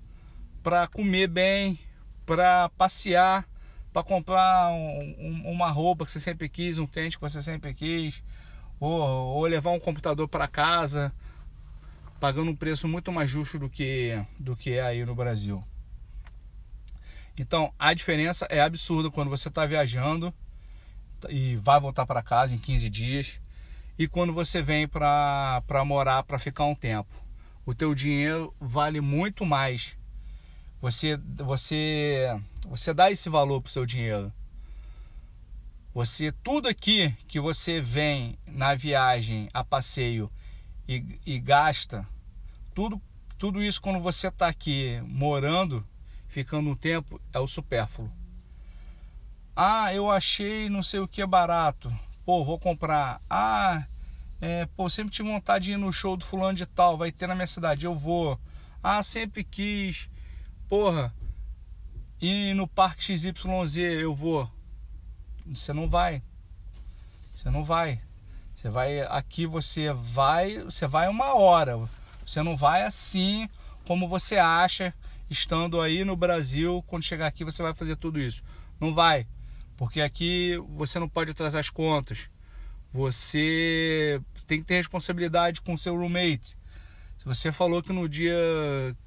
para 0.63 0.87
comer 0.87 1.27
bem, 1.27 1.77
para 2.25 2.69
passear, 2.79 3.45
para 3.93 4.05
comprar 4.05 4.71
um, 4.71 5.17
um, 5.19 5.51
uma 5.51 5.69
roupa 5.73 6.05
que 6.05 6.13
você 6.13 6.21
sempre 6.21 6.49
quis, 6.49 6.79
um 6.79 6.87
tênis 6.87 7.17
que 7.17 7.21
você 7.21 7.43
sempre 7.43 7.75
quis, 7.75 8.23
ou, 8.85 9.47
levar 9.47 9.71
um 9.71 9.79
computador 9.79 10.27
para 10.27 10.49
casa, 10.49 11.13
pagando 12.19 12.51
um 12.51 12.57
preço 12.57 12.89
muito 12.89 13.13
mais 13.13 13.31
justo 13.31 13.59
do 13.59 13.71
que, 13.71 14.25
do 14.39 14.57
que 14.57 14.73
é 14.73 14.83
aí 14.83 15.05
no 15.05 15.15
Brasil. 15.15 15.63
Então 17.37 17.73
a 17.79 17.95
diferença 17.95 18.47
é 18.51 18.61
absurda 18.61 19.11
quando 19.11 19.31
você 19.31 19.49
está 19.49 19.65
viajando 19.65 20.35
e 21.29 21.57
vai 21.57 21.79
voltar 21.81 22.05
para 22.05 22.23
casa 22.23 22.55
em 22.55 22.59
15 22.59 22.91
dias 22.91 23.41
e 23.97 24.09
quando 24.09 24.33
você 24.33 24.61
vem 24.61 24.89
para 24.89 25.85
morar 25.87 26.25
para 26.25 26.39
ficar 26.39 26.65
um 26.65 26.75
tempo. 26.75 27.23
O 27.65 27.75
teu 27.75 27.95
dinheiro 27.95 28.53
vale 28.61 29.01
muito 29.01 29.47
mais. 29.47 29.97
Você 30.81 31.17
você 31.37 32.37
você 32.67 32.93
dá 32.93 33.13
esse 33.13 33.29
valor 33.29 33.63
pro 33.63 33.71
seu 33.71 33.87
dinheiro. 33.87 34.33
Você 35.95 36.33
tudo 36.33 36.69
aqui 36.69 37.15
que 37.29 37.39
você 37.39 37.81
vem 37.81 38.39
na 38.47 38.75
viagem 38.75 39.51
a 39.53 39.63
passeio 39.63 40.31
e, 40.89 41.21
e 41.27 41.39
gasta, 41.39 42.09
tudo 42.75 43.01
tudo 43.39 43.61
isso 43.61 43.83
quando 43.83 43.99
você 43.99 44.29
está 44.29 44.47
aqui 44.47 45.03
morando, 45.05 45.85
ficando 46.29 46.71
um 46.71 46.77
tempo, 46.77 47.21
é 47.33 47.41
o 47.41 47.49
supérfluo. 47.49 48.09
Ah, 49.55 49.93
eu 49.93 50.11
achei 50.11 50.71
não 50.71 50.83
sei 50.83 51.01
o 51.01 51.09
que 51.09 51.27
barato. 51.27 51.93
Pô, 52.25 52.45
vou 52.45 52.59
comprar. 52.59 53.21
Ah, 53.29 53.85
é, 54.41 54.67
pô, 54.77 54.89
sempre 54.89 55.13
tive 55.13 55.29
vontade 55.29 55.67
de 55.67 55.73
ir 55.73 55.77
no 55.77 55.93
show 55.93 56.17
do 56.17 56.25
fulano 56.25 56.57
de 56.57 56.65
tal, 56.65 56.97
vai 56.97 57.13
ter 57.13 57.27
na 57.27 57.35
minha 57.35 57.47
cidade, 57.47 57.85
eu 57.85 57.95
vou. 57.95 58.41
Ah, 58.83 59.03
sempre 59.03 59.45
quis. 59.45 60.09
Porra, 60.69 61.13
ir 62.21 62.55
no 62.55 62.67
parque 62.67 63.03
XYZ, 63.03 63.77
eu 63.77 64.15
vou. 64.15 64.49
Você 65.47 65.73
não 65.73 65.89
vai. 65.89 66.23
Você 67.35 67.51
não 67.51 67.65
vai. 67.65 68.01
Você 68.57 68.71
vai 68.71 69.01
aqui, 69.01 69.47
você 69.47 69.93
vai, 69.93 70.59
você 70.61 70.87
vai 70.87 71.09
uma 71.09 71.35
hora. 71.35 71.89
Você 72.25 72.43
não 72.43 72.57
vai 72.57 72.85
assim 72.85 73.49
como 73.85 74.09
você 74.09 74.37
acha 74.37 74.95
estando 75.29 75.81
aí 75.81 76.05
no 76.05 76.15
Brasil, 76.15 76.85
quando 76.87 77.03
chegar 77.03 77.27
aqui 77.27 77.45
você 77.45 77.63
vai 77.63 77.75
fazer 77.75 77.97
tudo 77.97 78.21
isso. 78.21 78.43
Não 78.79 78.95
vai. 78.95 79.27
Porque 79.77 80.01
aqui 80.01 80.57
você 80.69 80.99
não 80.99 81.09
pode 81.09 81.31
atrasar 81.31 81.61
as 81.61 81.71
contas. 81.71 82.29
Você 82.93 84.21
tem 84.47 84.61
que 84.61 84.67
ter 84.67 84.77
responsabilidade 84.77 85.61
com 85.61 85.77
seu 85.77 85.97
roommate. 85.97 86.57
Se 87.19 87.25
você 87.25 87.51
falou 87.51 87.83
que 87.83 87.93
no 87.93 88.09
dia, 88.09 88.37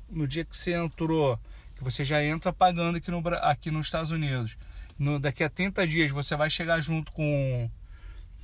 no 0.09 0.27
dia 0.27 0.43
que 0.43 0.57
você 0.57 0.73
entrou, 0.73 1.39
que 1.75 1.83
você 1.83 2.03
já 2.03 2.23
entra 2.23 2.51
pagando 2.51 2.97
aqui, 2.97 3.11
no, 3.11 3.21
aqui 3.41 3.69
nos 3.69 3.87
Estados 3.87 4.11
Unidos, 4.11 4.57
no, 4.97 5.19
daqui 5.19 5.43
a 5.43 5.49
30 5.49 5.85
dias 5.87 6.11
você 6.11 6.35
vai 6.35 6.49
chegar 6.49 6.79
junto 6.79 7.11
com, 7.11 7.69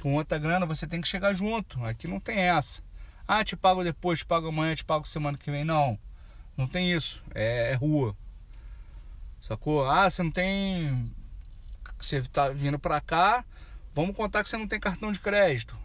com 0.02 0.16
outra 0.16 0.38
grana, 0.38 0.66
você 0.66 0.88
tem 0.88 1.02
que 1.02 1.08
chegar 1.08 1.34
junto. 1.34 1.84
Aqui 1.86 2.08
não 2.08 2.20
tem 2.20 2.38
essa. 2.38 2.82
Ah, 3.28 3.44
te 3.44 3.56
pago 3.56 3.84
depois, 3.84 4.20
te 4.20 4.26
pago 4.26 4.48
amanhã, 4.48 4.76
te 4.76 4.84
pago 4.84 5.08
semana 5.08 5.38
que 5.38 5.52
vem. 5.52 5.64
Não, 5.64 5.98
não 6.58 6.68
tem 6.68 6.92
isso. 6.92 7.24
É, 7.34 7.72
é 7.72 7.76
rua. 7.76 8.16
Sacou? 9.42 9.90
Ah, 9.90 10.10
você 10.10 10.22
não 10.22 10.32
tem 10.32 11.12
você 12.06 12.18
está 12.18 12.50
vindo 12.50 12.80
para 12.80 13.00
cá, 13.00 13.46
vamos 13.94 14.16
contar 14.16 14.44
que 14.44 14.50
você 14.50 14.58
não 14.58 14.68
tem 14.68 14.80
cartão 14.80 15.12
de 15.12 15.20
crédito. 15.20 15.78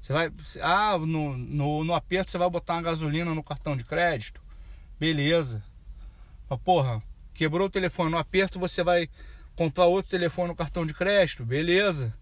Você 0.00 0.12
vai, 0.12 0.32
ah, 0.60 0.98
no, 0.98 1.36
no, 1.36 1.84
no 1.84 1.94
aperto 1.94 2.30
você 2.30 2.38
vai 2.38 2.50
botar 2.50 2.74
uma 2.74 2.82
gasolina 2.82 3.34
no 3.34 3.42
cartão 3.42 3.76
de 3.76 3.84
crédito. 3.84 4.42
Beleza. 4.98 5.62
Mas 6.50 6.58
porra, 6.60 7.00
quebrou 7.32 7.68
o 7.68 7.70
telefone 7.70 8.10
no 8.10 8.18
aperto, 8.18 8.58
você 8.58 8.82
vai 8.82 9.08
comprar 9.62 9.86
outro 9.86 10.10
telefone 10.10 10.48
no 10.48 10.56
cartão 10.56 10.84
de 10.84 10.92
crédito. 10.92 11.44
Beleza. 11.44 12.12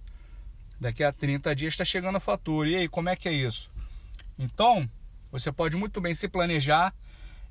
Daqui 0.79 1.03
a 1.03 1.11
30 1.11 1.55
dias 1.55 1.73
está 1.73 1.85
chegando 1.87 2.17
a 2.17 2.21
fatura. 2.21 2.69
E 2.69 2.77
aí, 2.77 2.89
como 2.89 3.09
é 3.09 3.17
que 3.17 3.29
é 3.29 3.33
isso? 3.33 3.71
Então, 4.39 4.89
você 5.33 5.51
pode 5.51 5.75
muito 5.77 6.01
bem 6.03 6.15
se 6.15 6.29
planejar 6.29 6.95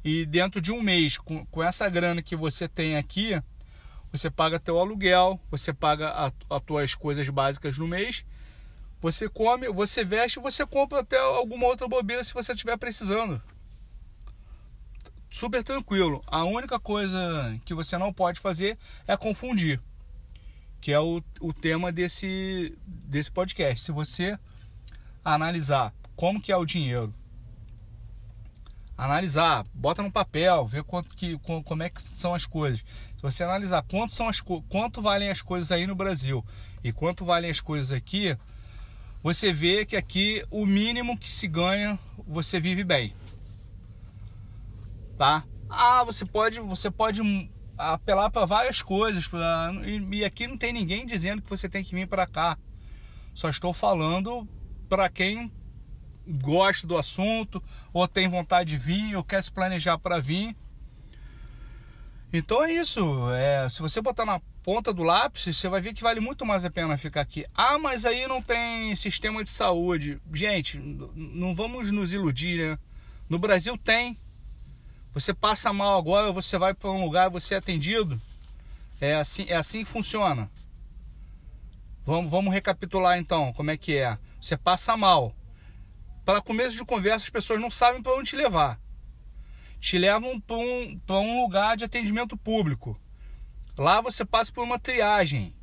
e 0.04 0.26
dentro 0.26 0.62
de 0.62 0.72
um 0.72 0.82
mês, 0.82 1.18
com, 1.18 1.44
com 1.48 1.64
essa 1.64 1.90
grana 1.90 2.22
que 2.22 2.36
você 2.36 2.68
tem 2.68 2.98
aqui, 2.98 3.42
você 4.12 4.30
paga 4.30 4.60
teu 4.60 4.80
aluguel, 4.80 5.40
você 5.50 5.74
paga 5.74 6.12
as 6.50 6.64
tuas 6.66 6.94
coisas 6.94 7.28
básicas 7.30 7.78
no 7.78 7.88
mês, 7.88 8.24
você 9.02 9.28
come, 9.28 9.70
você 9.70 10.04
veste, 10.04 10.40
você 10.40 10.66
compra 10.66 11.00
até 11.00 11.18
alguma 11.18 11.66
outra 11.66 11.88
bobeira 11.88 12.24
se 12.24 12.34
você 12.34 12.52
estiver 12.52 12.78
precisando. 12.78 13.42
Super 15.30 15.64
tranquilo. 15.64 16.24
A 16.26 16.44
única 16.44 16.80
coisa 16.80 17.60
que 17.64 17.74
você 17.74 17.98
não 17.98 18.12
pode 18.12 18.40
fazer 18.40 18.78
é 19.08 19.16
confundir, 19.16 19.80
que 20.82 20.92
é 20.92 21.00
o, 21.00 21.22
o 21.40 21.54
tema 21.54 21.92
desse, 21.92 22.78
desse 22.86 23.32
podcast. 23.32 23.86
Se 23.86 23.92
você 23.92 24.38
analisar 25.24 25.94
como 26.16 26.42
que 26.42 26.52
é 26.52 26.58
o 26.58 26.66
dinheiro, 26.66 27.14
analisar, 28.98 29.66
bota 29.74 30.02
no 30.02 30.12
papel, 30.12 30.66
ver 30.66 30.84
quanto 30.84 31.16
que, 31.16 31.38
como 31.40 31.84
é 31.84 31.90
que 31.90 32.02
são 32.02 32.34
as 32.34 32.46
coisas. 32.46 32.80
Se 33.16 33.22
você 33.22 33.44
analisar 33.44 33.82
quanto, 33.84 34.12
são 34.14 34.28
as, 34.28 34.42
quanto 34.42 35.02
valem 35.02 35.30
as 35.30 35.42
coisas 35.42 35.72
aí 35.72 35.88
no 35.88 35.96
Brasil 35.96 36.44
e 36.84 36.92
quanto 36.92 37.24
valem 37.24 37.50
as 37.50 37.62
coisas 37.62 37.92
aqui, 37.92 38.36
você 39.24 39.54
vê 39.54 39.86
que 39.86 39.96
aqui 39.96 40.44
o 40.50 40.66
mínimo 40.66 41.18
que 41.18 41.30
se 41.30 41.48
ganha, 41.48 42.00
você 42.28 42.60
vive 42.60 42.84
bem. 42.84 43.14
Tá? 45.20 45.44
Ah, 45.70 46.04
você 46.04 46.26
pode, 46.26 46.60
você 46.60 46.90
pode 46.90 47.22
apelar 47.78 48.32
para 48.32 48.48
várias 48.48 48.82
coisas, 48.82 49.28
pra, 49.28 49.72
e, 50.12 50.26
aqui 50.26 50.48
não 50.48 50.58
tem 50.58 50.74
ninguém 50.74 51.06
dizendo 51.06 51.44
que 51.44 51.50
você 51.50 51.70
tem 51.70 51.84
que 51.84 51.94
vir 51.94 52.08
para 52.08 52.26
cá. 52.26 52.58
Só 53.36 53.50
estou 53.50 53.72
falando 53.72 54.48
para 54.90 55.08
quem 55.10 55.52
gosta 56.26 56.88
do 56.88 56.98
assunto 56.98 57.62
ou 57.94 58.08
tem 58.08 58.28
vontade 58.28 58.72
de 58.72 58.78
vir 58.78 59.16
ou 59.16 59.24
quer 59.24 59.44
se 59.44 59.52
planejar 59.52 60.00
para 60.00 60.20
vir 60.20 60.56
então 62.32 62.64
é 62.64 62.74
isso. 62.74 63.30
É, 63.32 63.68
se 63.70 63.82
você 63.82 64.02
botar 64.02 64.26
na 64.26 64.40
ponta 64.64 64.94
do 64.94 65.04
lápis, 65.04 65.56
você 65.56 65.68
vai 65.68 65.82
ver 65.82 65.94
que 65.94 66.04
vale 66.04 66.20
muito 66.20 66.46
mais 66.46 66.64
a 66.64 66.70
pena 66.70 66.98
ficar 66.98 67.22
aqui. 67.22 67.46
Ah, 67.56 67.78
mas 67.80 68.06
aí 68.06 68.28
não 68.28 68.42
tem 68.42 68.96
sistema 68.96 69.44
de 69.44 69.50
saúde. 69.50 70.22
Gente, 70.32 70.78
não 70.78 71.56
vamos 71.56 71.92
nos 71.92 72.14
iludir, 72.14 72.70
né? 72.72 72.80
No 73.28 73.40
Brasil 73.40 73.78
tem. 73.78 74.20
Você 75.14 75.34
passa 75.34 75.74
mal 75.74 75.98
agora, 75.98 76.32
você 76.32 76.58
vai 76.58 76.74
para 76.74 76.92
um 76.92 77.04
lugar, 77.04 77.30
você 77.30 77.56
é 77.56 77.58
atendido. 77.58 78.20
É 79.02 79.16
assim, 79.16 79.46
é 79.48 79.56
assim 79.56 79.84
que 79.84 79.90
funciona. 79.90 80.50
Vamos, 82.06 82.30
vamos 82.30 82.54
recapitular 82.54 83.18
então 83.18 83.54
como 83.54 83.72
é 83.72 83.78
que 83.78 83.98
é. 83.98 84.18
Você 84.42 84.58
passa 84.58 84.96
mal. 84.96 85.34
Para 86.26 86.42
começo 86.42 86.76
de 86.76 86.86
conversa, 86.86 87.26
as 87.26 87.30
pessoas 87.30 87.60
não 87.60 87.70
sabem 87.70 88.02
para 88.02 88.14
onde 88.14 88.30
te 88.30 88.36
levar 88.36 88.80
te 89.80 89.98
levam 89.98 90.40
para 90.40 90.58
um, 90.58 91.00
um 91.10 91.42
lugar 91.42 91.78
de 91.78 91.86
atendimento 91.86 92.36
público. 92.36 93.00
Lá 93.78 94.02
você 94.02 94.26
passa 94.26 94.52
por 94.52 94.64
uma 94.64 94.78
triagem, 94.78 95.56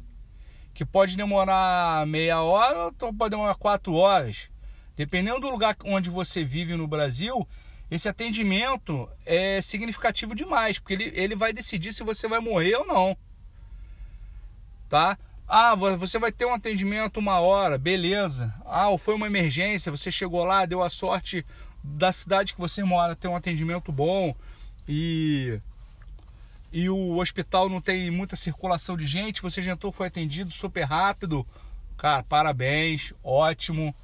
que 0.73 0.85
pode 0.85 1.17
demorar 1.17 2.07
meia 2.07 2.41
hora 2.41 2.93
ou 3.01 3.15
pode 3.15 3.31
demorar 3.31 3.55
quatro 3.57 3.95
horas. 3.95 4.49
Dependendo 4.97 5.41
do 5.41 5.51
lugar 5.51 5.77
onde 5.85 6.09
você 6.09 6.43
vive 6.43 6.75
no 6.75 6.89
Brasil, 6.89 7.47
esse 7.91 8.09
atendimento 8.09 9.09
é 9.25 9.61
significativo 9.61 10.35
demais, 10.35 10.79
porque 10.79 10.95
ele, 10.95 11.13
ele 11.15 11.37
vai 11.37 11.53
decidir 11.53 11.93
se 11.93 12.03
você 12.03 12.27
vai 12.27 12.41
morrer 12.41 12.77
ou 12.77 12.87
não. 12.87 13.17
Tá? 14.89 15.17
Ah, 15.49 15.75
você 15.75 16.19
vai 16.19 16.33
ter 16.33 16.45
um 16.45 16.55
atendimento 16.55 17.19
uma 17.19 17.39
hora, 17.39 17.79
beleza. 17.79 18.53
Ah, 18.65 18.89
ou 18.89 18.99
foi 18.99 19.15
uma 19.15 19.27
emergência, 19.27 19.93
você 19.93 20.11
chegou 20.11 20.45
lá, 20.45 20.67
deu 20.67 20.83
a 20.83 20.91
sorte, 20.91 21.47
da 21.83 22.11
cidade 22.11 22.53
que 22.53 22.61
você 22.61 22.83
mora 22.83 23.15
ter 23.15 23.29
um 23.29 23.37
atendimento 23.37 23.93
bom 23.93 24.35
e 24.89 25.61
e 26.73 26.91
o 26.91 27.17
hospital 27.17 27.69
não 27.69 27.81
tem 27.81 28.11
muita 28.11 28.37
circulação 28.37 28.97
de 28.97 29.07
gente, 29.07 29.41
você 29.41 29.63
já 29.63 29.73
entrou, 29.73 29.93
foi 29.93 30.09
atendido 30.09 30.51
super 30.51 30.83
rápido, 30.83 31.47
cara, 31.97 32.23
parabéns, 32.25 33.15
ótimo, 33.23 33.95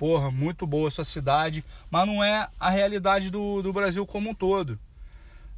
porra, 0.00 0.30
muito 0.30 0.66
boa 0.66 0.90
sua 0.90 1.04
cidade, 1.04 1.62
mas 1.90 2.06
não 2.06 2.24
é 2.24 2.48
a 2.58 2.70
realidade 2.70 3.28
do, 3.28 3.60
do 3.60 3.70
Brasil 3.70 4.06
como 4.06 4.30
um 4.30 4.34
todo. 4.34 4.80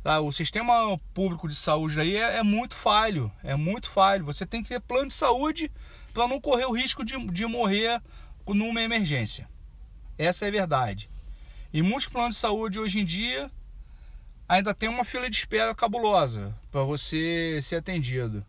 Tá? 0.03 0.19
O 0.19 0.33
sistema 0.33 0.99
público 1.15 1.49
de 1.49 1.55
saúde 1.55 2.01
aí 2.01 2.17
é, 2.17 2.39
é, 2.39 2.43
muito 2.43 2.75
falho, 2.75 3.31
é 3.45 3.55
muito 3.55 3.89
falho. 3.89 4.25
Você 4.25 4.45
tem 4.45 4.61
que 4.61 4.69
ter 4.69 4.81
plano 4.81 5.07
de 5.07 5.15
saúde 5.15 5.71
para 6.13 6.27
não 6.27 6.41
correr 6.41 6.65
o 6.65 6.73
risco 6.73 7.05
de, 7.05 7.17
de 7.29 7.47
morrer 7.47 8.03
numa 8.45 8.83
emergência. 8.83 9.49
Essa 10.19 10.47
é 10.47 10.49
a 10.49 10.51
verdade. 10.51 11.09
E 11.73 11.81
muitos 11.81 12.09
planos 12.09 12.35
de 12.35 12.41
saúde 12.41 12.81
hoje 12.81 12.99
em 12.99 13.05
dia 13.05 13.49
ainda 14.49 14.75
tem 14.75 14.89
uma 14.89 15.05
fila 15.05 15.31
de 15.31 15.37
espera 15.37 15.73
cabulosa 15.73 16.53
para 16.73 16.83
você 16.83 17.61
ser 17.63 17.77
atendido. 17.77 18.45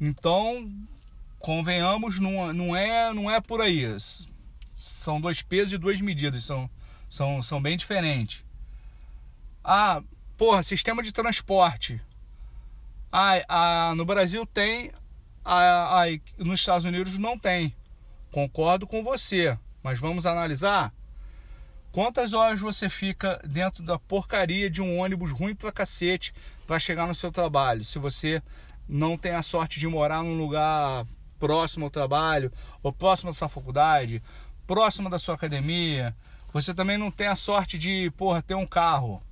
Então, 0.00 0.66
convenhamos, 1.38 2.18
não, 2.18 2.54
não, 2.54 2.74
é, 2.74 3.12
não 3.12 3.30
é 3.30 3.38
por 3.38 3.60
aí. 3.60 3.84
São 4.74 5.20
dois 5.20 5.42
pesos 5.42 5.72
e 5.72 5.78
duas 5.78 6.00
medidas, 6.00 6.44
são, 6.44 6.68
são, 7.08 7.42
são 7.42 7.62
bem 7.62 7.76
diferentes. 7.76 8.44
Ah, 9.62 10.02
porra, 10.36 10.62
sistema 10.62 11.02
de 11.02 11.12
transporte. 11.12 12.00
Ah, 13.10 13.44
ah, 13.48 13.94
no 13.94 14.04
Brasil 14.04 14.44
tem, 14.44 14.90
ah, 15.44 16.02
ah, 16.02 16.18
nos 16.38 16.60
Estados 16.60 16.84
Unidos 16.84 17.16
não 17.18 17.38
tem. 17.38 17.74
Concordo 18.30 18.86
com 18.86 19.04
você, 19.04 19.56
mas 19.82 20.00
vamos 20.00 20.26
analisar. 20.26 20.92
Quantas 21.92 22.32
horas 22.32 22.58
você 22.58 22.90
fica 22.90 23.40
dentro 23.46 23.84
da 23.84 23.96
porcaria 24.00 24.68
de 24.68 24.82
um 24.82 24.98
ônibus 24.98 25.30
ruim 25.30 25.54
pra 25.54 25.70
cacete 25.70 26.34
para 26.66 26.80
chegar 26.80 27.06
no 27.06 27.14
seu 27.14 27.30
trabalho? 27.30 27.84
Se 27.84 28.00
você 28.00 28.42
não 28.88 29.16
tem 29.16 29.30
a 29.30 29.42
sorte 29.42 29.78
de 29.78 29.86
morar 29.86 30.24
num 30.24 30.36
lugar 30.36 31.06
próximo 31.38 31.84
ao 31.84 31.90
trabalho, 31.90 32.52
ou 32.82 32.92
próximo 32.92 33.30
da 33.30 33.36
sua 33.36 33.48
faculdade, 33.48 34.20
próximo 34.66 35.10
da 35.10 35.18
sua 35.18 35.34
academia, 35.34 36.14
você 36.52 36.74
também 36.74 36.98
não 36.98 37.10
tem 37.10 37.26
a 37.26 37.36
sorte 37.36 37.78
de, 37.78 38.10
porra, 38.16 38.42
ter 38.42 38.54
um 38.54 38.66
carro. 38.66 39.22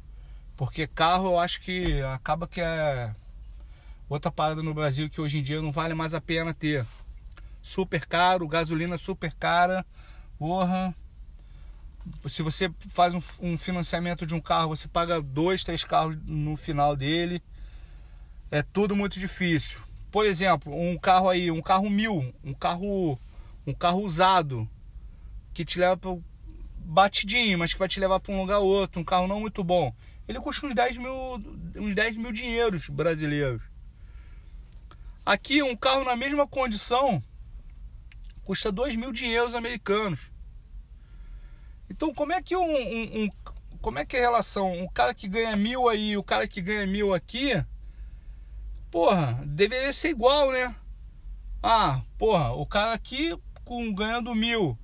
Porque 0.57 0.87
carro 0.87 1.27
eu 1.27 1.39
acho 1.39 1.61
que 1.61 2.01
acaba 2.03 2.47
que 2.47 2.61
é 2.61 3.15
outra 4.09 4.31
parada 4.31 4.63
no 4.63 4.75
Brasil 4.75 5.09
que 5.09 5.21
hoje 5.21 5.39
em 5.39 5.43
dia 5.43 5.63
não 5.63 5.73
vale 5.73 5.95
mais 5.95 6.15
a 6.15 6.21
pena 6.21 6.53
ter. 6.53 6.87
Super 7.63 8.07
caro, 8.07 8.49
gasolina 8.49 8.99
super 8.99 9.33
cara, 9.35 9.87
porra 10.39 10.95
se 12.27 12.43
você 12.43 12.71
faz 12.89 13.15
um, 13.15 13.21
um, 13.41 13.57
financiamento 13.57 14.27
de 14.27 14.35
um 14.35 14.41
carro, 14.41 14.69
você 14.69 14.89
paga 14.89 15.21
dois, 15.21 15.65
três 15.65 15.85
carros 15.85 16.17
no 16.25 16.57
final 16.57 16.97
dele. 16.97 17.43
É 18.51 18.63
tudo 18.63 18.95
muito 18.97 19.19
difícil. 19.19 19.81
Por 20.11 20.27
exemplo, 20.27 20.75
um 20.75 20.99
carro 20.99 21.29
aí, 21.29 21.51
um 21.51 21.63
carro 21.63 21.89
mil, 21.89 22.35
um 22.45 22.53
carro, 22.53 23.19
um 23.67 23.73
carro 23.73 24.03
usado 24.03 24.69
que 25.53 25.65
te 25.65 25.79
leva 25.79 25.97
para 25.97 26.19
batidinho, 26.79 27.59
mas 27.59 27.73
que 27.73 27.79
vai 27.79 27.89
te 27.89 28.01
levar 28.01 28.21
para 28.21 28.33
um 28.33 28.41
lugar 28.41 28.59
ou 28.59 28.69
outro, 28.69 29.01
um 29.01 29.05
carro 29.05 29.27
não 29.27 29.41
muito 29.41 29.63
bom. 29.63 29.95
Ele 30.27 30.41
custa 30.41 30.67
uns 30.67 30.75
10 30.75 30.97
mil, 30.99 31.15
uns 31.77 31.95
10 31.95 32.17
mil 32.17 32.33
dinheiros 32.33 32.89
brasileiros. 32.89 33.63
Aqui, 35.25 35.63
um 35.63 35.77
carro 35.77 36.05
na 36.05 36.17
mesma 36.17 36.47
condição 36.47 37.23
custa 38.45 38.73
2 38.73 38.97
mil 38.97 39.13
dinheiros 39.13 39.55
americanos. 39.55 40.33
Então, 41.89 42.13
como 42.13 42.33
é 42.33 42.43
que 42.43 42.57
um, 42.57 42.65
um, 42.65 43.25
um, 43.25 43.31
como 43.81 43.99
é 43.99 44.05
que 44.05 44.17
é 44.17 44.21
a 44.21 44.23
relação? 44.23 44.73
Um 44.73 44.89
cara 44.89 45.15
que 45.15 45.29
ganha 45.29 45.57
mil 45.57 45.89
aí, 45.89 46.17
o 46.17 46.23
cara 46.23 46.49
que 46.49 46.61
ganha 46.61 46.87
mil 46.87 47.15
aqui, 47.15 47.63
porra, 48.91 49.41
deveria 49.47 49.93
ser 49.93 50.11
igual, 50.11 50.51
né? 50.51 50.75
Ah, 51.63 52.03
porra, 52.19 52.53
o 52.53 52.67
cara 52.67 52.93
aqui 52.93 53.37
com 53.65 53.93
ganhando 53.95 54.35
mil, 54.35 54.77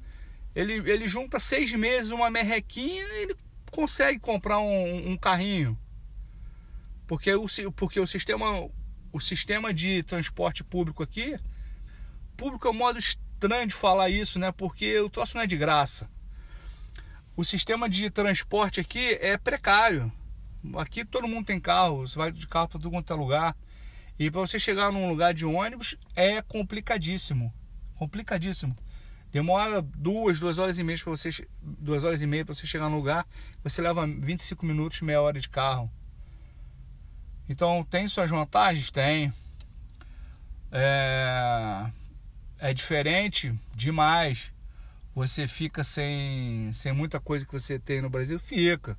ele, 0.60 0.90
ele 0.90 1.08
junta 1.08 1.38
seis 1.38 1.72
meses 1.72 2.10
uma 2.10 2.30
merrequinha, 2.30 3.04
ele 3.14 3.36
consegue 3.70 4.18
comprar 4.18 4.58
um, 4.60 5.12
um 5.12 5.16
carrinho, 5.16 5.78
porque 7.06 7.32
o, 7.34 7.46
porque 7.74 8.00
o 8.00 8.06
sistema 8.06 8.68
o 9.10 9.20
sistema 9.20 9.72
de 9.72 10.02
transporte 10.02 10.62
público 10.62 11.02
aqui, 11.02 11.38
público 12.36 12.68
é 12.68 12.70
um 12.70 12.74
modo 12.74 12.98
estranho 12.98 13.66
de 13.66 13.74
falar 13.74 14.10
isso, 14.10 14.38
né? 14.38 14.52
Porque 14.52 14.98
o 15.00 15.08
troço 15.08 15.34
não 15.36 15.42
é 15.42 15.46
de 15.46 15.56
graça 15.56 16.08
o 17.38 17.44
sistema 17.44 17.88
de 17.88 18.10
transporte 18.10 18.80
aqui 18.80 19.16
é 19.20 19.38
precário. 19.38 20.12
Aqui 20.76 21.04
todo 21.04 21.28
mundo 21.28 21.46
tem 21.46 21.60
carro, 21.60 22.04
você 22.04 22.18
vai 22.18 22.32
de 22.32 22.48
carro 22.48 22.66
para 22.66 22.80
todo 22.80 22.90
quanto 22.90 23.12
é 23.12 23.14
lugar. 23.14 23.56
E 24.18 24.28
para 24.28 24.40
você 24.40 24.58
chegar 24.58 24.90
num 24.90 25.08
lugar 25.08 25.32
de 25.32 25.44
ônibus 25.44 25.94
é 26.16 26.42
complicadíssimo. 26.42 27.54
Complicadíssimo. 27.94 28.76
Demora 29.30 29.82
duas, 29.82 30.40
duas 30.40 30.58
horas 30.58 30.78
e 30.78 30.84
meia 30.84 30.98
para 30.98 31.10
você 31.10 31.46
duas 31.60 32.02
horas 32.04 32.22
e 32.22 32.26
meia 32.26 32.44
para 32.44 32.54
você 32.54 32.66
chegar 32.66 32.88
no 32.88 32.96
lugar. 32.96 33.26
Você 33.62 33.82
leva 33.82 34.06
25 34.06 34.64
minutos, 34.64 35.00
meia 35.02 35.20
hora 35.20 35.38
de 35.38 35.48
carro. 35.48 35.90
Então 37.48 37.86
tem 37.90 38.08
suas 38.08 38.30
vantagens, 38.30 38.90
tem. 38.90 39.32
É, 40.70 41.86
é 42.58 42.74
diferente 42.74 43.54
demais 43.74 44.52
você 45.18 45.48
fica 45.48 45.82
sem, 45.82 46.70
sem 46.72 46.92
muita 46.92 47.18
coisa 47.18 47.44
que 47.44 47.52
você 47.52 47.76
tem 47.76 48.00
no 48.00 48.08
Brasil? 48.08 48.38
Fica. 48.38 48.96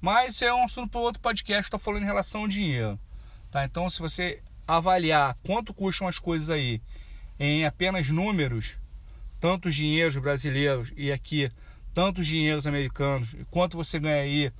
Mas 0.00 0.34
isso 0.34 0.44
é 0.44 0.52
um 0.52 0.64
assunto 0.64 0.90
para 0.90 1.00
outro 1.00 1.22
podcast, 1.22 1.64
estou 1.64 1.78
falando 1.78 2.02
em 2.02 2.06
relação 2.06 2.42
ao 2.42 2.48
dinheiro. 2.48 2.98
Tá? 3.52 3.64
Então, 3.64 3.88
se 3.88 4.00
você 4.00 4.42
avaliar 4.66 5.38
quanto 5.44 5.72
custam 5.72 6.08
as 6.08 6.18
coisas 6.18 6.50
aí 6.50 6.82
em 7.38 7.64
apenas 7.64 8.08
números, 8.08 8.76
tantos 9.40 9.74
dinheiros 9.74 10.16
brasileiros 10.16 10.92
e 10.96 11.12
aqui 11.12 11.50
tantos 11.92 12.26
dinheiros 12.26 12.66
americanos, 12.66 13.34
e 13.34 13.44
quanto 13.44 13.76
você 13.76 14.00
ganha 14.00 14.22
aí 14.22 14.52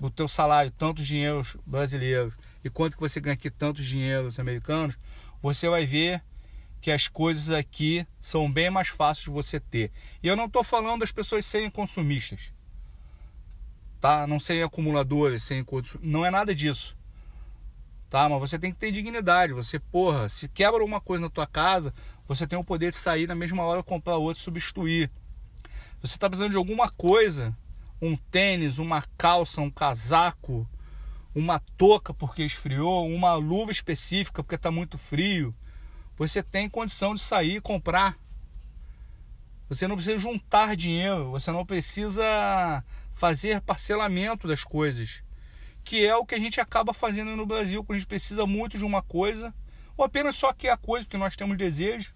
o 0.00 0.10
teu 0.10 0.26
salário, 0.26 0.70
tantos 0.72 1.06
dinheiros 1.06 1.56
brasileiros, 1.64 2.34
e 2.64 2.68
quanto 2.68 2.96
que 2.96 3.00
você 3.00 3.20
ganha 3.20 3.34
aqui 3.34 3.50
tantos 3.50 3.86
dinheiros 3.86 4.40
americanos, 4.40 4.98
você 5.40 5.68
vai 5.68 5.86
ver 5.86 6.22
que 6.80 6.90
as 6.90 7.06
coisas 7.06 7.50
aqui 7.50 8.04
são 8.20 8.50
bem 8.50 8.68
mais 8.68 8.88
fáceis 8.88 9.24
de 9.24 9.30
você 9.30 9.60
ter. 9.60 9.92
E 10.20 10.26
eu 10.26 10.34
não 10.34 10.46
estou 10.46 10.64
falando 10.64 11.00
das 11.00 11.12
pessoas 11.12 11.46
serem 11.46 11.70
consumistas, 11.70 12.52
tá? 14.00 14.26
Não 14.26 14.40
serem 14.40 14.64
acumuladores, 14.64 15.44
serem 15.44 15.64
não 16.00 16.26
é 16.26 16.30
nada 16.30 16.52
disso, 16.52 16.96
tá? 18.10 18.28
Mas 18.28 18.40
você 18.40 18.58
tem 18.58 18.72
que 18.72 18.78
ter 18.78 18.90
dignidade. 18.90 19.52
Você, 19.52 19.78
porra, 19.78 20.28
se 20.28 20.48
quebra 20.48 20.84
uma 20.84 21.00
coisa 21.00 21.22
na 21.22 21.30
tua 21.30 21.46
casa, 21.46 21.94
você 22.26 22.46
tem 22.46 22.58
o 22.58 22.64
poder 22.64 22.90
de 22.90 22.96
sair 22.96 23.26
na 23.26 23.34
mesma 23.34 23.62
hora 23.64 23.82
comprar 23.82 24.16
outra, 24.16 24.42
substituir. 24.42 25.10
Você 26.00 26.14
está 26.14 26.28
precisando 26.28 26.52
de 26.52 26.56
alguma 26.56 26.90
coisa, 26.90 27.56
um 28.00 28.16
tênis, 28.16 28.78
uma 28.78 29.02
calça, 29.16 29.60
um 29.60 29.70
casaco, 29.70 30.68
uma 31.34 31.58
touca 31.76 32.12
porque 32.12 32.42
esfriou, 32.42 33.08
uma 33.08 33.34
luva 33.34 33.70
específica 33.70 34.42
porque 34.42 34.56
está 34.56 34.70
muito 34.70 34.98
frio 34.98 35.54
você 36.16 36.42
tem 36.42 36.68
condição 36.68 37.14
de 37.14 37.20
sair 37.20 37.56
e 37.56 37.60
comprar. 37.60 38.16
Você 39.68 39.88
não 39.88 39.96
precisa 39.96 40.18
juntar 40.18 40.76
dinheiro, 40.76 41.30
você 41.30 41.50
não 41.50 41.64
precisa 41.64 42.84
fazer 43.14 43.60
parcelamento 43.62 44.46
das 44.46 44.62
coisas, 44.62 45.22
que 45.82 46.04
é 46.06 46.14
o 46.14 46.26
que 46.26 46.34
a 46.34 46.38
gente 46.38 46.60
acaba 46.60 46.92
fazendo 46.92 47.34
no 47.34 47.46
Brasil 47.46 47.82
quando 47.82 47.96
a 47.96 47.98
gente 47.98 48.08
precisa 48.08 48.46
muito 48.46 48.76
de 48.76 48.84
uma 48.84 49.02
coisa, 49.02 49.54
ou 49.96 50.04
apenas 50.04 50.36
só 50.36 50.52
quer 50.52 50.70
a 50.70 50.76
coisa 50.76 51.04
porque 51.04 51.16
nós 51.16 51.36
temos 51.36 51.56
desejo 51.56 52.14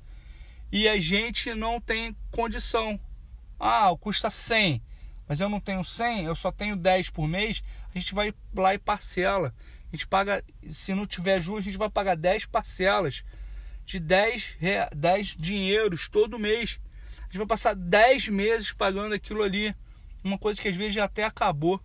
e 0.71 0.89
a 0.89 0.99
gente 0.99 1.55
não 1.55 1.81
tem 1.81 2.17
condição. 2.31 2.99
Ah, 3.59 3.91
custa 3.99 4.29
100, 4.29 4.83
mas 5.29 5.41
eu 5.41 5.49
não 5.49 5.61
tenho 5.61 5.83
100, 5.83 6.25
eu 6.25 6.35
só 6.35 6.53
tenho 6.53 6.77
10 6.77 7.11
por 7.11 7.27
mês. 7.27 7.63
A 7.95 7.99
gente 7.99 8.15
vai 8.15 8.35
lá 8.55 8.75
e 8.75 8.79
parcela. 8.79 9.55
A 9.93 9.97
gente 9.97 10.07
paga, 10.07 10.45
se 10.69 10.95
não 10.95 11.07
tiver 11.07 11.41
juros, 11.41 11.63
a 11.63 11.65
gente 11.65 11.79
vai 11.79 11.89
pagar 11.89 12.17
10 12.17 12.47
parcelas 12.47 13.25
de 13.85 14.01
10, 14.01 14.57
10 14.95 15.37
dinheiros 15.39 16.09
todo 16.09 16.39
mês. 16.39 16.81
A 17.21 17.25
gente 17.25 17.39
vai 17.39 17.47
passar 17.47 17.75
10 17.75 18.29
meses 18.29 18.73
pagando 18.73 19.15
aquilo 19.15 19.43
ali. 19.43 19.75
Uma 20.23 20.39
coisa 20.39 20.61
que 20.61 20.69
às 20.69 20.77
vezes 20.77 20.95
já 20.95 21.05
até 21.05 21.25
acabou. 21.25 21.81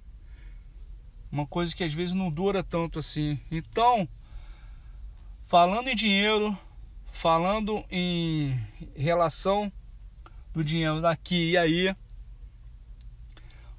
Uma 1.32 1.48
coisa 1.48 1.76
que 1.76 1.84
às 1.84 1.94
vezes 1.94 2.14
não 2.14 2.30
dura 2.30 2.64
tanto 2.64 3.00
assim. 3.00 3.40
Então, 3.50 4.10
falando 5.52 5.90
em 5.90 5.96
dinheiro, 5.98 6.58
falando 7.12 7.84
em 7.92 8.58
relação 8.96 9.70
do 10.54 10.64
dinheiro 10.64 11.02
daqui 11.02 11.50
e 11.50 11.58
aí, 11.58 11.94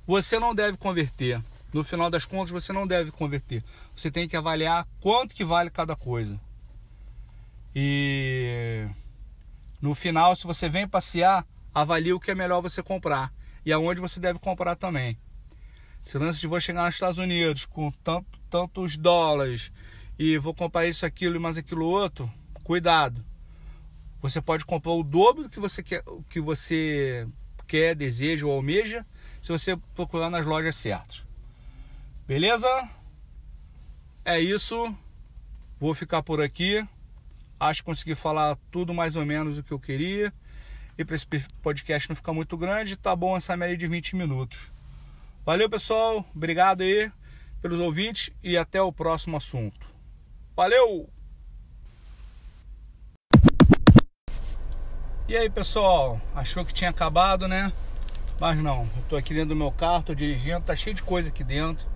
você 0.07 0.39
não 0.39 0.55
deve 0.55 0.77
converter. 0.77 1.43
No 1.73 1.83
final 1.83 2.11
das 2.11 2.27
contas, 2.27 2.51
você 2.51 2.75
não 2.75 2.87
deve 2.87 3.11
converter. 3.11 3.65
Você 3.97 4.11
tem 4.11 4.29
que 4.29 4.37
avaliar 4.37 4.87
quanto 5.01 5.35
que 5.35 5.47
vale 5.47 5.71
cada 5.71 5.97
coisa. 5.97 6.39
E 7.75 8.87
no 9.81 9.95
final, 9.95 10.37
se 10.37 10.47
você 10.47 10.69
vem 10.69 10.87
passear, 10.87 11.47
avalie 11.73 12.13
o 12.13 12.21
que 12.21 12.33
é 12.33 12.35
melhor 12.35 12.61
você 12.61 12.83
comprar 12.83 13.33
e 13.65 13.73
aonde 13.73 13.99
você 13.99 14.21
deve 14.21 14.39
comprar 14.39 14.77
também. 14.77 15.17
Se 16.05 16.19
lance 16.19 16.39
de 16.39 16.47
vou 16.47 16.61
chegar 16.61 16.85
nos 16.85 16.97
Estados 16.97 17.17
Unidos 17.17 17.65
com 17.65 17.91
tanto, 18.05 18.39
tantos 18.51 18.99
dólares 18.99 19.73
e 20.19 20.39
vou 20.39 20.55
comprar 20.55 20.87
isso, 20.87 21.05
aquilo 21.07 21.37
e 21.37 21.39
mais 21.39 21.59
aquilo 21.59 21.87
outro, 21.87 22.31
cuidado. 22.63 23.25
Você 24.21 24.41
pode 24.41 24.65
comprar 24.65 24.93
o 24.93 25.03
dobro 25.03 25.45
do 25.45 25.49
que 25.49 25.59
você 25.59 25.83
quer, 25.83 26.05
que 26.29 26.41
você 26.41 27.27
quer, 27.67 27.95
deseja 27.95 28.47
ou 28.47 28.53
almeja, 28.53 29.05
se 29.41 29.51
você 29.51 29.77
procurar 29.95 30.31
nas 30.31 30.47
lojas 30.47 30.77
certas. 30.77 31.25
Beleza? 32.27 32.69
É 34.25 34.39
isso. 34.39 34.95
Vou 35.81 35.95
ficar 35.95 36.23
por 36.23 36.41
aqui. 36.41 36.87
Acho 37.59 37.83
que 37.83 37.87
consegui 37.87 38.15
falar 38.15 38.57
tudo 38.71 38.95
mais 38.95 39.17
ou 39.17 39.27
menos 39.27 39.59
o 39.59 39.63
que 39.63 39.73
eu 39.73 39.81
queria. 39.81 40.33
E 40.97 41.05
para 41.05 41.17
esse 41.17 41.27
podcast 41.61 42.09
não 42.09 42.15
ficar 42.15 42.33
muito 42.33 42.57
grande, 42.57 42.97
tá 42.97 43.17
bom 43.17 43.37
essa 43.37 43.57
média 43.57 43.77
de 43.77 43.89
20 43.89 44.15
minutos. 44.15 44.71
Valeu, 45.45 45.69
pessoal. 45.69 46.25
Obrigado 46.35 46.83
aí 46.83 47.11
pelos 47.61 47.81
ouvintes 47.81 48.31
e 48.43 48.57
até 48.57 48.81
o 48.81 48.93
próximo 48.93 49.37
assunto. 49.37 49.92
Valeu! 50.55 51.09
E 55.27 55.35
aí, 55.35 55.49
pessoal? 55.49 56.21
Achou 56.35 56.63
que 56.63 56.75
tinha 56.75 56.91
acabado, 56.91 57.49
né? 57.49 57.73
Mas 58.39 58.63
não, 58.63 58.83
eu 58.83 59.03
tô 59.09 59.17
aqui 59.17 59.33
dentro 59.33 59.51
do 59.51 59.57
meu 59.57 59.73
carro, 59.73 60.03
tô 60.03 60.15
dirigindo, 60.15 60.61
tá 60.61 60.77
cheio 60.77 60.95
de 60.95 61.03
coisa 61.03 61.31
aqui 61.31 61.43
dentro. 61.43 61.87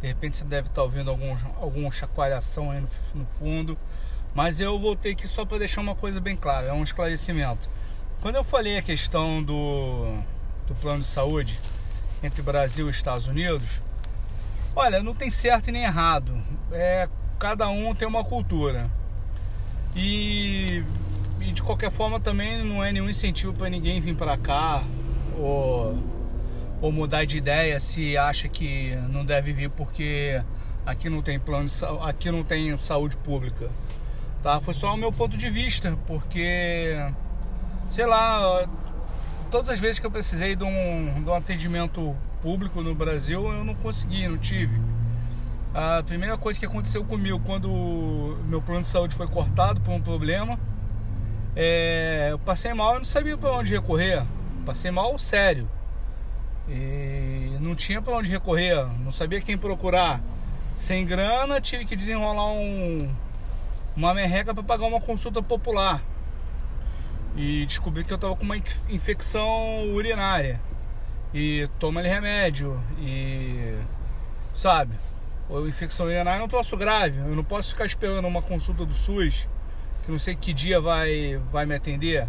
De 0.00 0.06
repente 0.06 0.36
você 0.36 0.44
deve 0.44 0.68
estar 0.68 0.76
tá 0.76 0.82
ouvindo 0.84 1.10
algum, 1.10 1.36
alguma 1.56 1.90
chacoalhação 1.90 2.70
aí 2.70 2.80
no, 2.80 2.88
no 3.12 3.26
fundo. 3.26 3.76
Mas 4.32 4.60
eu 4.60 4.78
voltei 4.78 5.12
aqui 5.12 5.26
só 5.26 5.44
para 5.44 5.58
deixar 5.58 5.80
uma 5.80 5.96
coisa 5.96 6.20
bem 6.20 6.36
clara, 6.36 6.68
é 6.68 6.72
um 6.72 6.84
esclarecimento. 6.84 7.68
Quando 8.22 8.36
eu 8.36 8.44
falei 8.44 8.78
a 8.78 8.82
questão 8.82 9.42
do, 9.42 10.16
do 10.68 10.76
plano 10.76 11.00
de 11.00 11.08
saúde 11.08 11.58
entre 12.22 12.40
Brasil 12.40 12.86
e 12.86 12.90
Estados 12.92 13.26
Unidos, 13.26 13.80
olha, 14.76 15.02
não 15.02 15.14
tem 15.14 15.28
certo 15.28 15.70
e 15.70 15.72
nem 15.72 15.82
errado. 15.82 16.40
É, 16.70 17.08
cada 17.38 17.68
um 17.68 17.94
tem 17.94 18.06
uma 18.06 18.24
cultura. 18.24 18.90
E, 19.94 20.84
e 21.40 21.52
de 21.52 21.62
qualquer 21.62 21.90
forma 21.90 22.20
também 22.20 22.62
não 22.64 22.84
é 22.84 22.92
nenhum 22.92 23.08
incentivo 23.08 23.52
para 23.52 23.68
ninguém 23.70 24.00
vir 24.00 24.14
para 24.14 24.36
cá 24.36 24.82
ou, 25.38 25.98
ou 26.82 26.92
mudar 26.92 27.24
de 27.24 27.38
ideia 27.38 27.80
se 27.80 28.16
acha 28.16 28.48
que 28.48 28.94
não 29.08 29.24
deve 29.24 29.52
vir 29.52 29.70
porque 29.70 30.40
aqui 30.84 31.08
não 31.08 31.22
tem 31.22 31.38
plano 31.40 31.68
aqui 32.02 32.30
não 32.30 32.44
tem 32.44 32.76
saúde 32.78 33.16
pública. 33.16 33.70
Tá? 34.42 34.60
Foi 34.60 34.74
só 34.74 34.94
o 34.94 34.96
meu 34.96 35.10
ponto 35.10 35.36
de 35.36 35.48
vista, 35.48 35.98
porque 36.06 36.94
sei 37.90 38.06
lá, 38.06 38.68
todas 39.50 39.70
as 39.70 39.78
vezes 39.78 39.98
que 39.98 40.06
eu 40.06 40.10
precisei 40.10 40.54
de 40.54 40.64
um, 40.64 41.22
de 41.22 41.28
um 41.28 41.34
atendimento 41.34 42.14
público 42.42 42.82
no 42.82 42.94
Brasil, 42.94 43.44
eu 43.52 43.64
não 43.64 43.74
consegui, 43.74 44.28
não 44.28 44.38
tive. 44.38 44.78
A 45.74 46.02
primeira 46.02 46.38
coisa 46.38 46.58
que 46.58 46.66
aconteceu 46.66 47.04
comigo 47.04 47.40
quando 47.44 48.38
meu 48.48 48.62
plano 48.62 48.82
de 48.82 48.88
saúde 48.88 49.14
foi 49.14 49.26
cortado 49.26 49.80
por 49.80 49.92
um 49.92 50.00
problema, 50.00 50.58
é, 51.54 52.28
eu 52.30 52.38
passei 52.38 52.72
mal, 52.74 52.94
eu 52.94 52.98
não 52.98 53.04
sabia 53.04 53.36
para 53.36 53.52
onde 53.52 53.72
recorrer. 53.72 54.22
Passei 54.64 54.90
mal 54.90 55.18
sério. 55.18 55.68
E 56.68 57.56
não 57.60 57.74
tinha 57.74 58.02
para 58.02 58.16
onde 58.16 58.30
recorrer, 58.30 58.86
não 59.00 59.12
sabia 59.12 59.40
quem 59.40 59.56
procurar. 59.56 60.20
Sem 60.76 61.06
grana, 61.06 61.60
tive 61.60 61.84
que 61.84 61.96
desenrolar 61.96 62.52
um, 62.52 63.08
uma 63.96 64.12
merreca 64.12 64.52
para 64.52 64.62
pagar 64.62 64.86
uma 64.86 65.00
consulta 65.00 65.42
popular. 65.42 66.02
E 67.36 67.64
descobri 67.66 68.04
que 68.04 68.12
eu 68.12 68.16
estava 68.16 68.34
com 68.34 68.44
uma 68.44 68.56
infecção 68.88 69.92
urinária. 69.94 70.60
E 71.32 71.68
toma 71.78 72.02
remédio. 72.02 72.80
E. 72.98 73.74
Sabe? 74.54 74.94
Ou 75.48 75.68
infecção 75.68 76.06
urinária 76.06 76.40
é 76.40 76.44
um 76.44 76.48
troço 76.48 76.76
grave. 76.76 77.18
Eu 77.18 77.36
não 77.36 77.44
posso 77.44 77.70
ficar 77.70 77.86
esperando 77.86 78.26
uma 78.26 78.42
consulta 78.42 78.84
do 78.84 78.92
SUS, 78.92 79.48
que 80.04 80.10
não 80.10 80.18
sei 80.18 80.34
que 80.34 80.52
dia 80.52 80.80
vai, 80.80 81.40
vai 81.50 81.66
me 81.66 81.74
atender. 81.74 82.28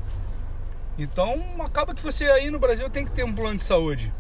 Então 0.98 1.44
acaba 1.60 1.94
que 1.94 2.02
você 2.02 2.26
aí 2.26 2.50
no 2.50 2.60
Brasil 2.60 2.90
tem 2.90 3.06
que 3.06 3.12
ter 3.12 3.24
um 3.24 3.34
plano 3.34 3.58
de 3.58 3.64
saúde. 3.64 4.14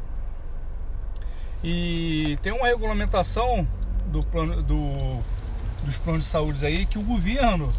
E 1.63 2.37
tem 2.41 2.53
uma 2.53 2.67
regulamentação 2.67 3.67
do 4.07 4.23
plano, 4.25 4.61
do, 4.61 5.19
dos 5.83 5.97
planos 5.97 6.25
de 6.25 6.29
saúde 6.29 6.65
aí 6.65 6.85
que 6.85 6.99
o 6.99 7.03
governo 7.03 7.71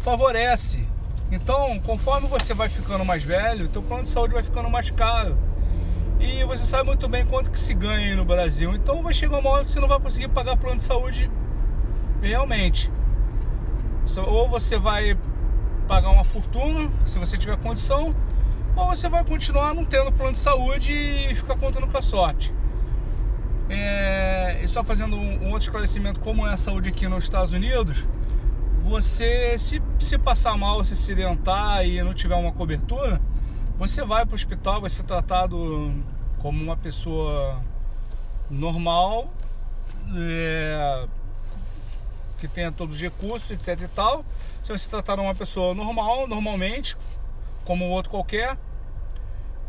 favorece. 0.00 0.86
Então, 1.30 1.80
conforme 1.80 2.28
você 2.28 2.54
vai 2.54 2.68
ficando 2.68 3.04
mais 3.04 3.22
velho, 3.22 3.68
teu 3.68 3.82
plano 3.82 4.04
de 4.04 4.08
saúde 4.08 4.34
vai 4.34 4.42
ficando 4.42 4.70
mais 4.70 4.90
caro. 4.90 5.36
E 6.18 6.44
você 6.44 6.64
sabe 6.64 6.86
muito 6.86 7.08
bem 7.08 7.26
quanto 7.26 7.50
que 7.50 7.60
se 7.60 7.74
ganha 7.74 8.08
aí 8.08 8.14
no 8.14 8.24
Brasil. 8.24 8.74
Então 8.74 9.02
vai 9.02 9.12
chegar 9.12 9.38
uma 9.38 9.50
hora 9.50 9.64
que 9.64 9.70
você 9.70 9.80
não 9.80 9.88
vai 9.88 10.00
conseguir 10.00 10.28
pagar 10.28 10.56
plano 10.56 10.76
de 10.76 10.82
saúde 10.82 11.30
realmente. 12.22 12.90
Ou 14.26 14.48
você 14.48 14.78
vai 14.78 15.16
pagar 15.86 16.10
uma 16.10 16.24
fortuna, 16.24 16.90
se 17.04 17.18
você 17.18 17.36
tiver 17.36 17.56
condição, 17.58 18.14
ou 18.74 18.86
você 18.86 19.08
vai 19.08 19.24
continuar 19.24 19.74
não 19.74 19.84
tendo 19.84 20.10
plano 20.12 20.32
de 20.32 20.38
saúde 20.38 20.92
e 20.92 21.34
ficar 21.34 21.56
contando 21.56 21.86
com 21.86 21.98
a 21.98 22.02
sorte. 22.02 22.52
É, 23.68 24.60
e 24.62 24.68
só 24.68 24.84
fazendo 24.84 25.16
um, 25.16 25.50
outro 25.50 25.68
esclarecimento, 25.68 26.20
como 26.20 26.46
é 26.46 26.52
a 26.52 26.56
saúde 26.56 26.88
aqui 26.88 27.08
nos 27.08 27.24
Estados 27.24 27.52
Unidos, 27.52 28.06
você 28.80 29.58
se, 29.58 29.82
se 29.98 30.16
passar 30.18 30.56
mal, 30.56 30.84
se 30.84 30.92
acidentar 30.92 31.84
e 31.84 32.00
não 32.02 32.12
tiver 32.12 32.36
uma 32.36 32.52
cobertura, 32.52 33.20
você 33.76 34.02
vai 34.02 34.24
para 34.24 34.32
o 34.32 34.36
hospital, 34.36 34.80
vai 34.80 34.88
ser 34.88 35.02
tratado 35.02 35.94
como 36.38 36.62
uma 36.62 36.76
pessoa 36.78 37.62
normal, 38.48 39.30
é, 40.16 41.06
que 42.38 42.48
tenha 42.48 42.72
todos 42.72 42.94
os 42.94 43.00
recursos, 43.00 43.50
etc 43.50 43.82
e 43.82 43.88
tal. 43.88 44.24
Você 44.62 44.72
vai 44.72 44.78
se 44.78 44.88
tratar 44.88 45.20
uma 45.20 45.34
pessoa 45.34 45.74
normal, 45.74 46.26
normalmente, 46.26 46.96
como 47.66 47.84
outro 47.90 48.10
qualquer. 48.10 48.56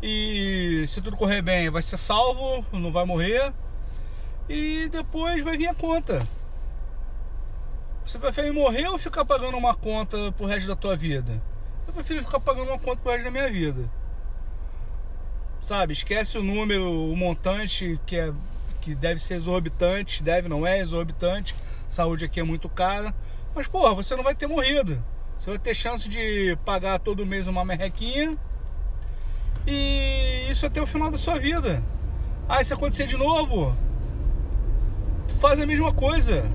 E 0.02 0.86
se 0.88 1.02
tudo 1.02 1.16
correr 1.16 1.42
bem, 1.42 1.68
vai 1.68 1.82
ser 1.82 1.98
salvo, 1.98 2.64
não 2.72 2.90
vai 2.90 3.04
morrer. 3.04 3.52
E 4.48 4.88
depois 4.90 5.44
vai 5.44 5.58
vir 5.58 5.66
a 5.66 5.74
conta. 5.74 6.26
Você 8.06 8.18
prefere 8.18 8.50
morrer 8.52 8.88
ou 8.88 8.96
ficar 8.96 9.26
pagando 9.26 9.58
uma 9.58 9.74
conta 9.74 10.32
pro 10.32 10.46
resto 10.46 10.66
da 10.66 10.74
tua 10.74 10.96
vida? 10.96 11.42
Eu 11.86 11.92
prefiro 11.92 12.22
ficar 12.22 12.40
pagando 12.40 12.68
uma 12.68 12.78
conta 12.78 13.02
pro 13.02 13.12
resto 13.12 13.24
da 13.24 13.30
minha 13.30 13.50
vida 13.50 13.97
sabe? 15.68 15.92
Esquece 15.92 16.38
o 16.38 16.42
número, 16.42 16.82
o 16.82 17.14
montante 17.14 18.00
que 18.06 18.16
é 18.16 18.32
que 18.80 18.94
deve 18.94 19.20
ser 19.20 19.34
exorbitante, 19.34 20.22
deve 20.22 20.48
não 20.48 20.66
é 20.66 20.80
exorbitante. 20.80 21.54
Saúde 21.86 22.24
aqui 22.24 22.40
é 22.40 22.42
muito 22.42 22.70
cara, 22.70 23.14
mas 23.54 23.66
porra, 23.66 23.94
você 23.94 24.16
não 24.16 24.24
vai 24.24 24.34
ter 24.34 24.46
morrido. 24.46 25.02
Você 25.38 25.50
vai 25.50 25.58
ter 25.58 25.74
chance 25.74 26.08
de 26.08 26.56
pagar 26.64 26.98
todo 26.98 27.26
mês 27.26 27.46
uma 27.46 27.66
merrequinha. 27.66 28.30
E 29.66 30.46
isso 30.50 30.64
até 30.64 30.80
o 30.80 30.86
final 30.86 31.10
da 31.10 31.18
sua 31.18 31.38
vida. 31.38 31.82
Ah, 32.48 32.64
se 32.64 32.72
acontecer 32.72 33.06
de 33.06 33.18
novo, 33.18 33.76
faz 35.38 35.60
a 35.60 35.66
mesma 35.66 35.92
coisa. 35.92 36.50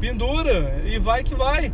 Pendura 0.00 0.82
e 0.86 0.98
vai 0.98 1.22
que 1.22 1.34
vai. 1.34 1.70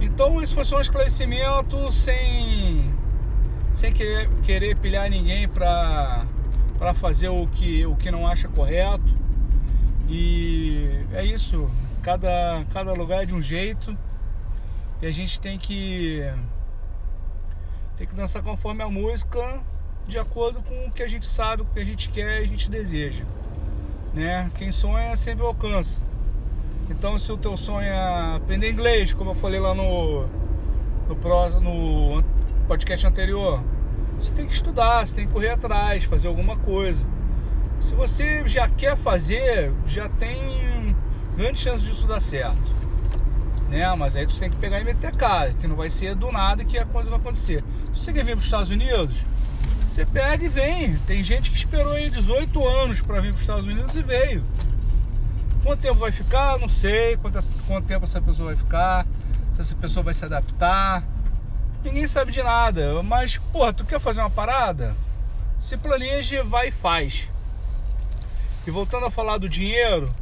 Então 0.00 0.40
isso 0.40 0.54
foi 0.54 0.64
só 0.64 0.78
um 0.78 0.80
esclarecimento 0.80 1.90
sem 1.90 2.96
sem 3.78 3.92
querer, 3.92 4.28
querer 4.42 4.76
pilhar 4.76 5.08
ninguém 5.08 5.46
para 5.48 6.26
para 6.76 6.94
fazer 6.94 7.28
o 7.28 7.46
que, 7.48 7.84
o 7.86 7.96
que 7.96 8.08
não 8.08 8.26
acha 8.26 8.48
correto. 8.48 9.16
E 10.08 11.04
é 11.12 11.24
isso, 11.24 11.68
cada, 12.02 12.64
cada 12.72 12.92
lugar 12.92 13.24
é 13.24 13.26
de 13.26 13.34
um 13.34 13.42
jeito 13.42 13.96
e 15.02 15.06
a 15.06 15.10
gente 15.10 15.40
tem 15.40 15.58
que 15.58 16.22
tem 17.96 18.06
que 18.06 18.14
dançar 18.14 18.42
conforme 18.44 18.82
a 18.82 18.88
música, 18.88 19.60
de 20.06 20.18
acordo 20.18 20.62
com 20.62 20.86
o 20.86 20.92
que 20.92 21.02
a 21.02 21.08
gente 21.08 21.26
sabe, 21.26 21.62
o 21.62 21.64
que 21.64 21.80
a 21.80 21.84
gente 21.84 22.08
quer 22.10 22.40
e 22.40 22.44
a 22.44 22.46
gente 22.46 22.70
deseja. 22.70 23.24
Né? 24.14 24.50
Quem 24.56 24.70
sonha 24.70 25.16
sempre 25.16 25.44
alcança. 25.44 26.00
Então 26.88 27.18
se 27.18 27.30
o 27.30 27.36
teu 27.36 27.56
sonho 27.56 27.88
é 27.88 28.36
aprender 28.36 28.70
inglês, 28.70 29.12
como 29.12 29.32
eu 29.32 29.34
falei 29.34 29.58
lá 29.58 29.74
no 29.74 30.26
no, 31.08 31.16
próximo, 31.16 31.60
no 31.60 32.24
podcast 32.68 33.06
anterior, 33.06 33.64
você 34.20 34.30
tem 34.32 34.46
que 34.46 34.52
estudar, 34.52 35.06
você 35.06 35.16
tem 35.16 35.26
que 35.26 35.32
correr 35.32 35.48
atrás, 35.48 36.04
fazer 36.04 36.28
alguma 36.28 36.54
coisa. 36.58 37.04
Se 37.80 37.94
você 37.94 38.46
já 38.46 38.68
quer 38.68 38.94
fazer, 38.94 39.72
já 39.86 40.06
tem 40.08 40.94
grande 41.34 41.58
chance 41.58 41.82
disso 41.82 42.06
dar 42.06 42.20
certo. 42.20 42.78
Né? 43.70 43.94
Mas 43.96 44.16
aí 44.16 44.26
você 44.26 44.40
tem 44.40 44.50
que 44.50 44.56
pegar 44.56 44.80
e 44.80 44.84
meter 44.84 45.16
cara, 45.16 45.54
que 45.54 45.66
não 45.66 45.76
vai 45.76 45.88
ser 45.88 46.14
do 46.14 46.30
nada 46.30 46.62
que 46.62 46.76
a 46.76 46.84
coisa 46.84 47.08
vai 47.08 47.18
acontecer. 47.18 47.64
Se 47.94 48.04
você 48.04 48.12
quer 48.12 48.24
vir 48.24 48.32
para 48.32 48.40
os 48.40 48.44
Estados 48.44 48.70
Unidos, 48.70 49.16
você 49.86 50.04
pega 50.04 50.44
e 50.44 50.48
vem. 50.48 50.96
Tem 51.06 51.24
gente 51.24 51.50
que 51.50 51.56
esperou 51.56 51.92
aí 51.92 52.10
18 52.10 52.68
anos 52.68 53.00
para 53.00 53.20
vir 53.20 53.28
para 53.28 53.36
os 53.36 53.40
Estados 53.40 53.66
Unidos 53.66 53.96
e 53.96 54.02
veio. 54.02 54.44
Quanto 55.62 55.80
tempo 55.80 55.96
vai 55.96 56.12
ficar? 56.12 56.58
Não 56.58 56.68
sei. 56.68 57.16
Quanto, 57.16 57.38
quanto 57.66 57.86
tempo 57.86 58.04
essa 58.04 58.20
pessoa 58.20 58.48
vai 58.48 58.56
ficar? 58.56 59.06
Se 59.54 59.60
essa 59.60 59.74
pessoa 59.74 60.04
vai 60.04 60.12
se 60.12 60.24
adaptar 60.24 61.02
ninguém 61.82 62.06
sabe 62.06 62.32
de 62.32 62.42
nada. 62.42 63.02
Mas, 63.02 63.36
porra, 63.36 63.72
tu 63.72 63.84
quer 63.84 64.00
fazer 64.00 64.20
uma 64.20 64.30
parada? 64.30 64.96
Se 65.60 65.76
planeja, 65.76 66.42
vai 66.44 66.68
e 66.68 66.72
faz. 66.72 67.28
E 68.66 68.70
voltando 68.70 69.06
a 69.06 69.10
falar 69.10 69.38
do 69.38 69.48
dinheiro, 69.48 70.14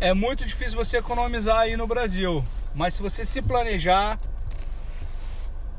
é 0.00 0.12
muito 0.12 0.44
difícil 0.44 0.76
você 0.76 0.98
economizar 0.98 1.58
aí 1.60 1.76
no 1.76 1.86
Brasil. 1.86 2.44
Mas 2.74 2.94
se 2.94 3.02
você 3.02 3.24
se 3.24 3.40
planejar, 3.40 4.18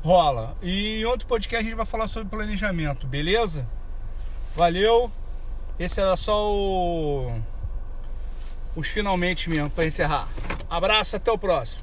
rola. 0.02 0.56
E 0.62 1.00
em 1.00 1.04
outro 1.04 1.26
podcast 1.26 1.56
a 1.56 1.62
gente 1.62 1.76
vai 1.76 1.86
falar 1.86 2.08
sobre 2.08 2.28
planejamento, 2.28 3.06
beleza? 3.06 3.66
Valeu. 4.54 5.10
Esse 5.78 6.00
era 6.00 6.14
só 6.14 6.52
o... 6.52 7.40
os 8.76 8.88
finalmente 8.88 9.50
mesmo 9.50 9.70
para 9.70 9.86
encerrar. 9.86 10.28
Abraço, 10.70 11.16
até 11.16 11.32
o 11.32 11.38
próximo. 11.38 11.82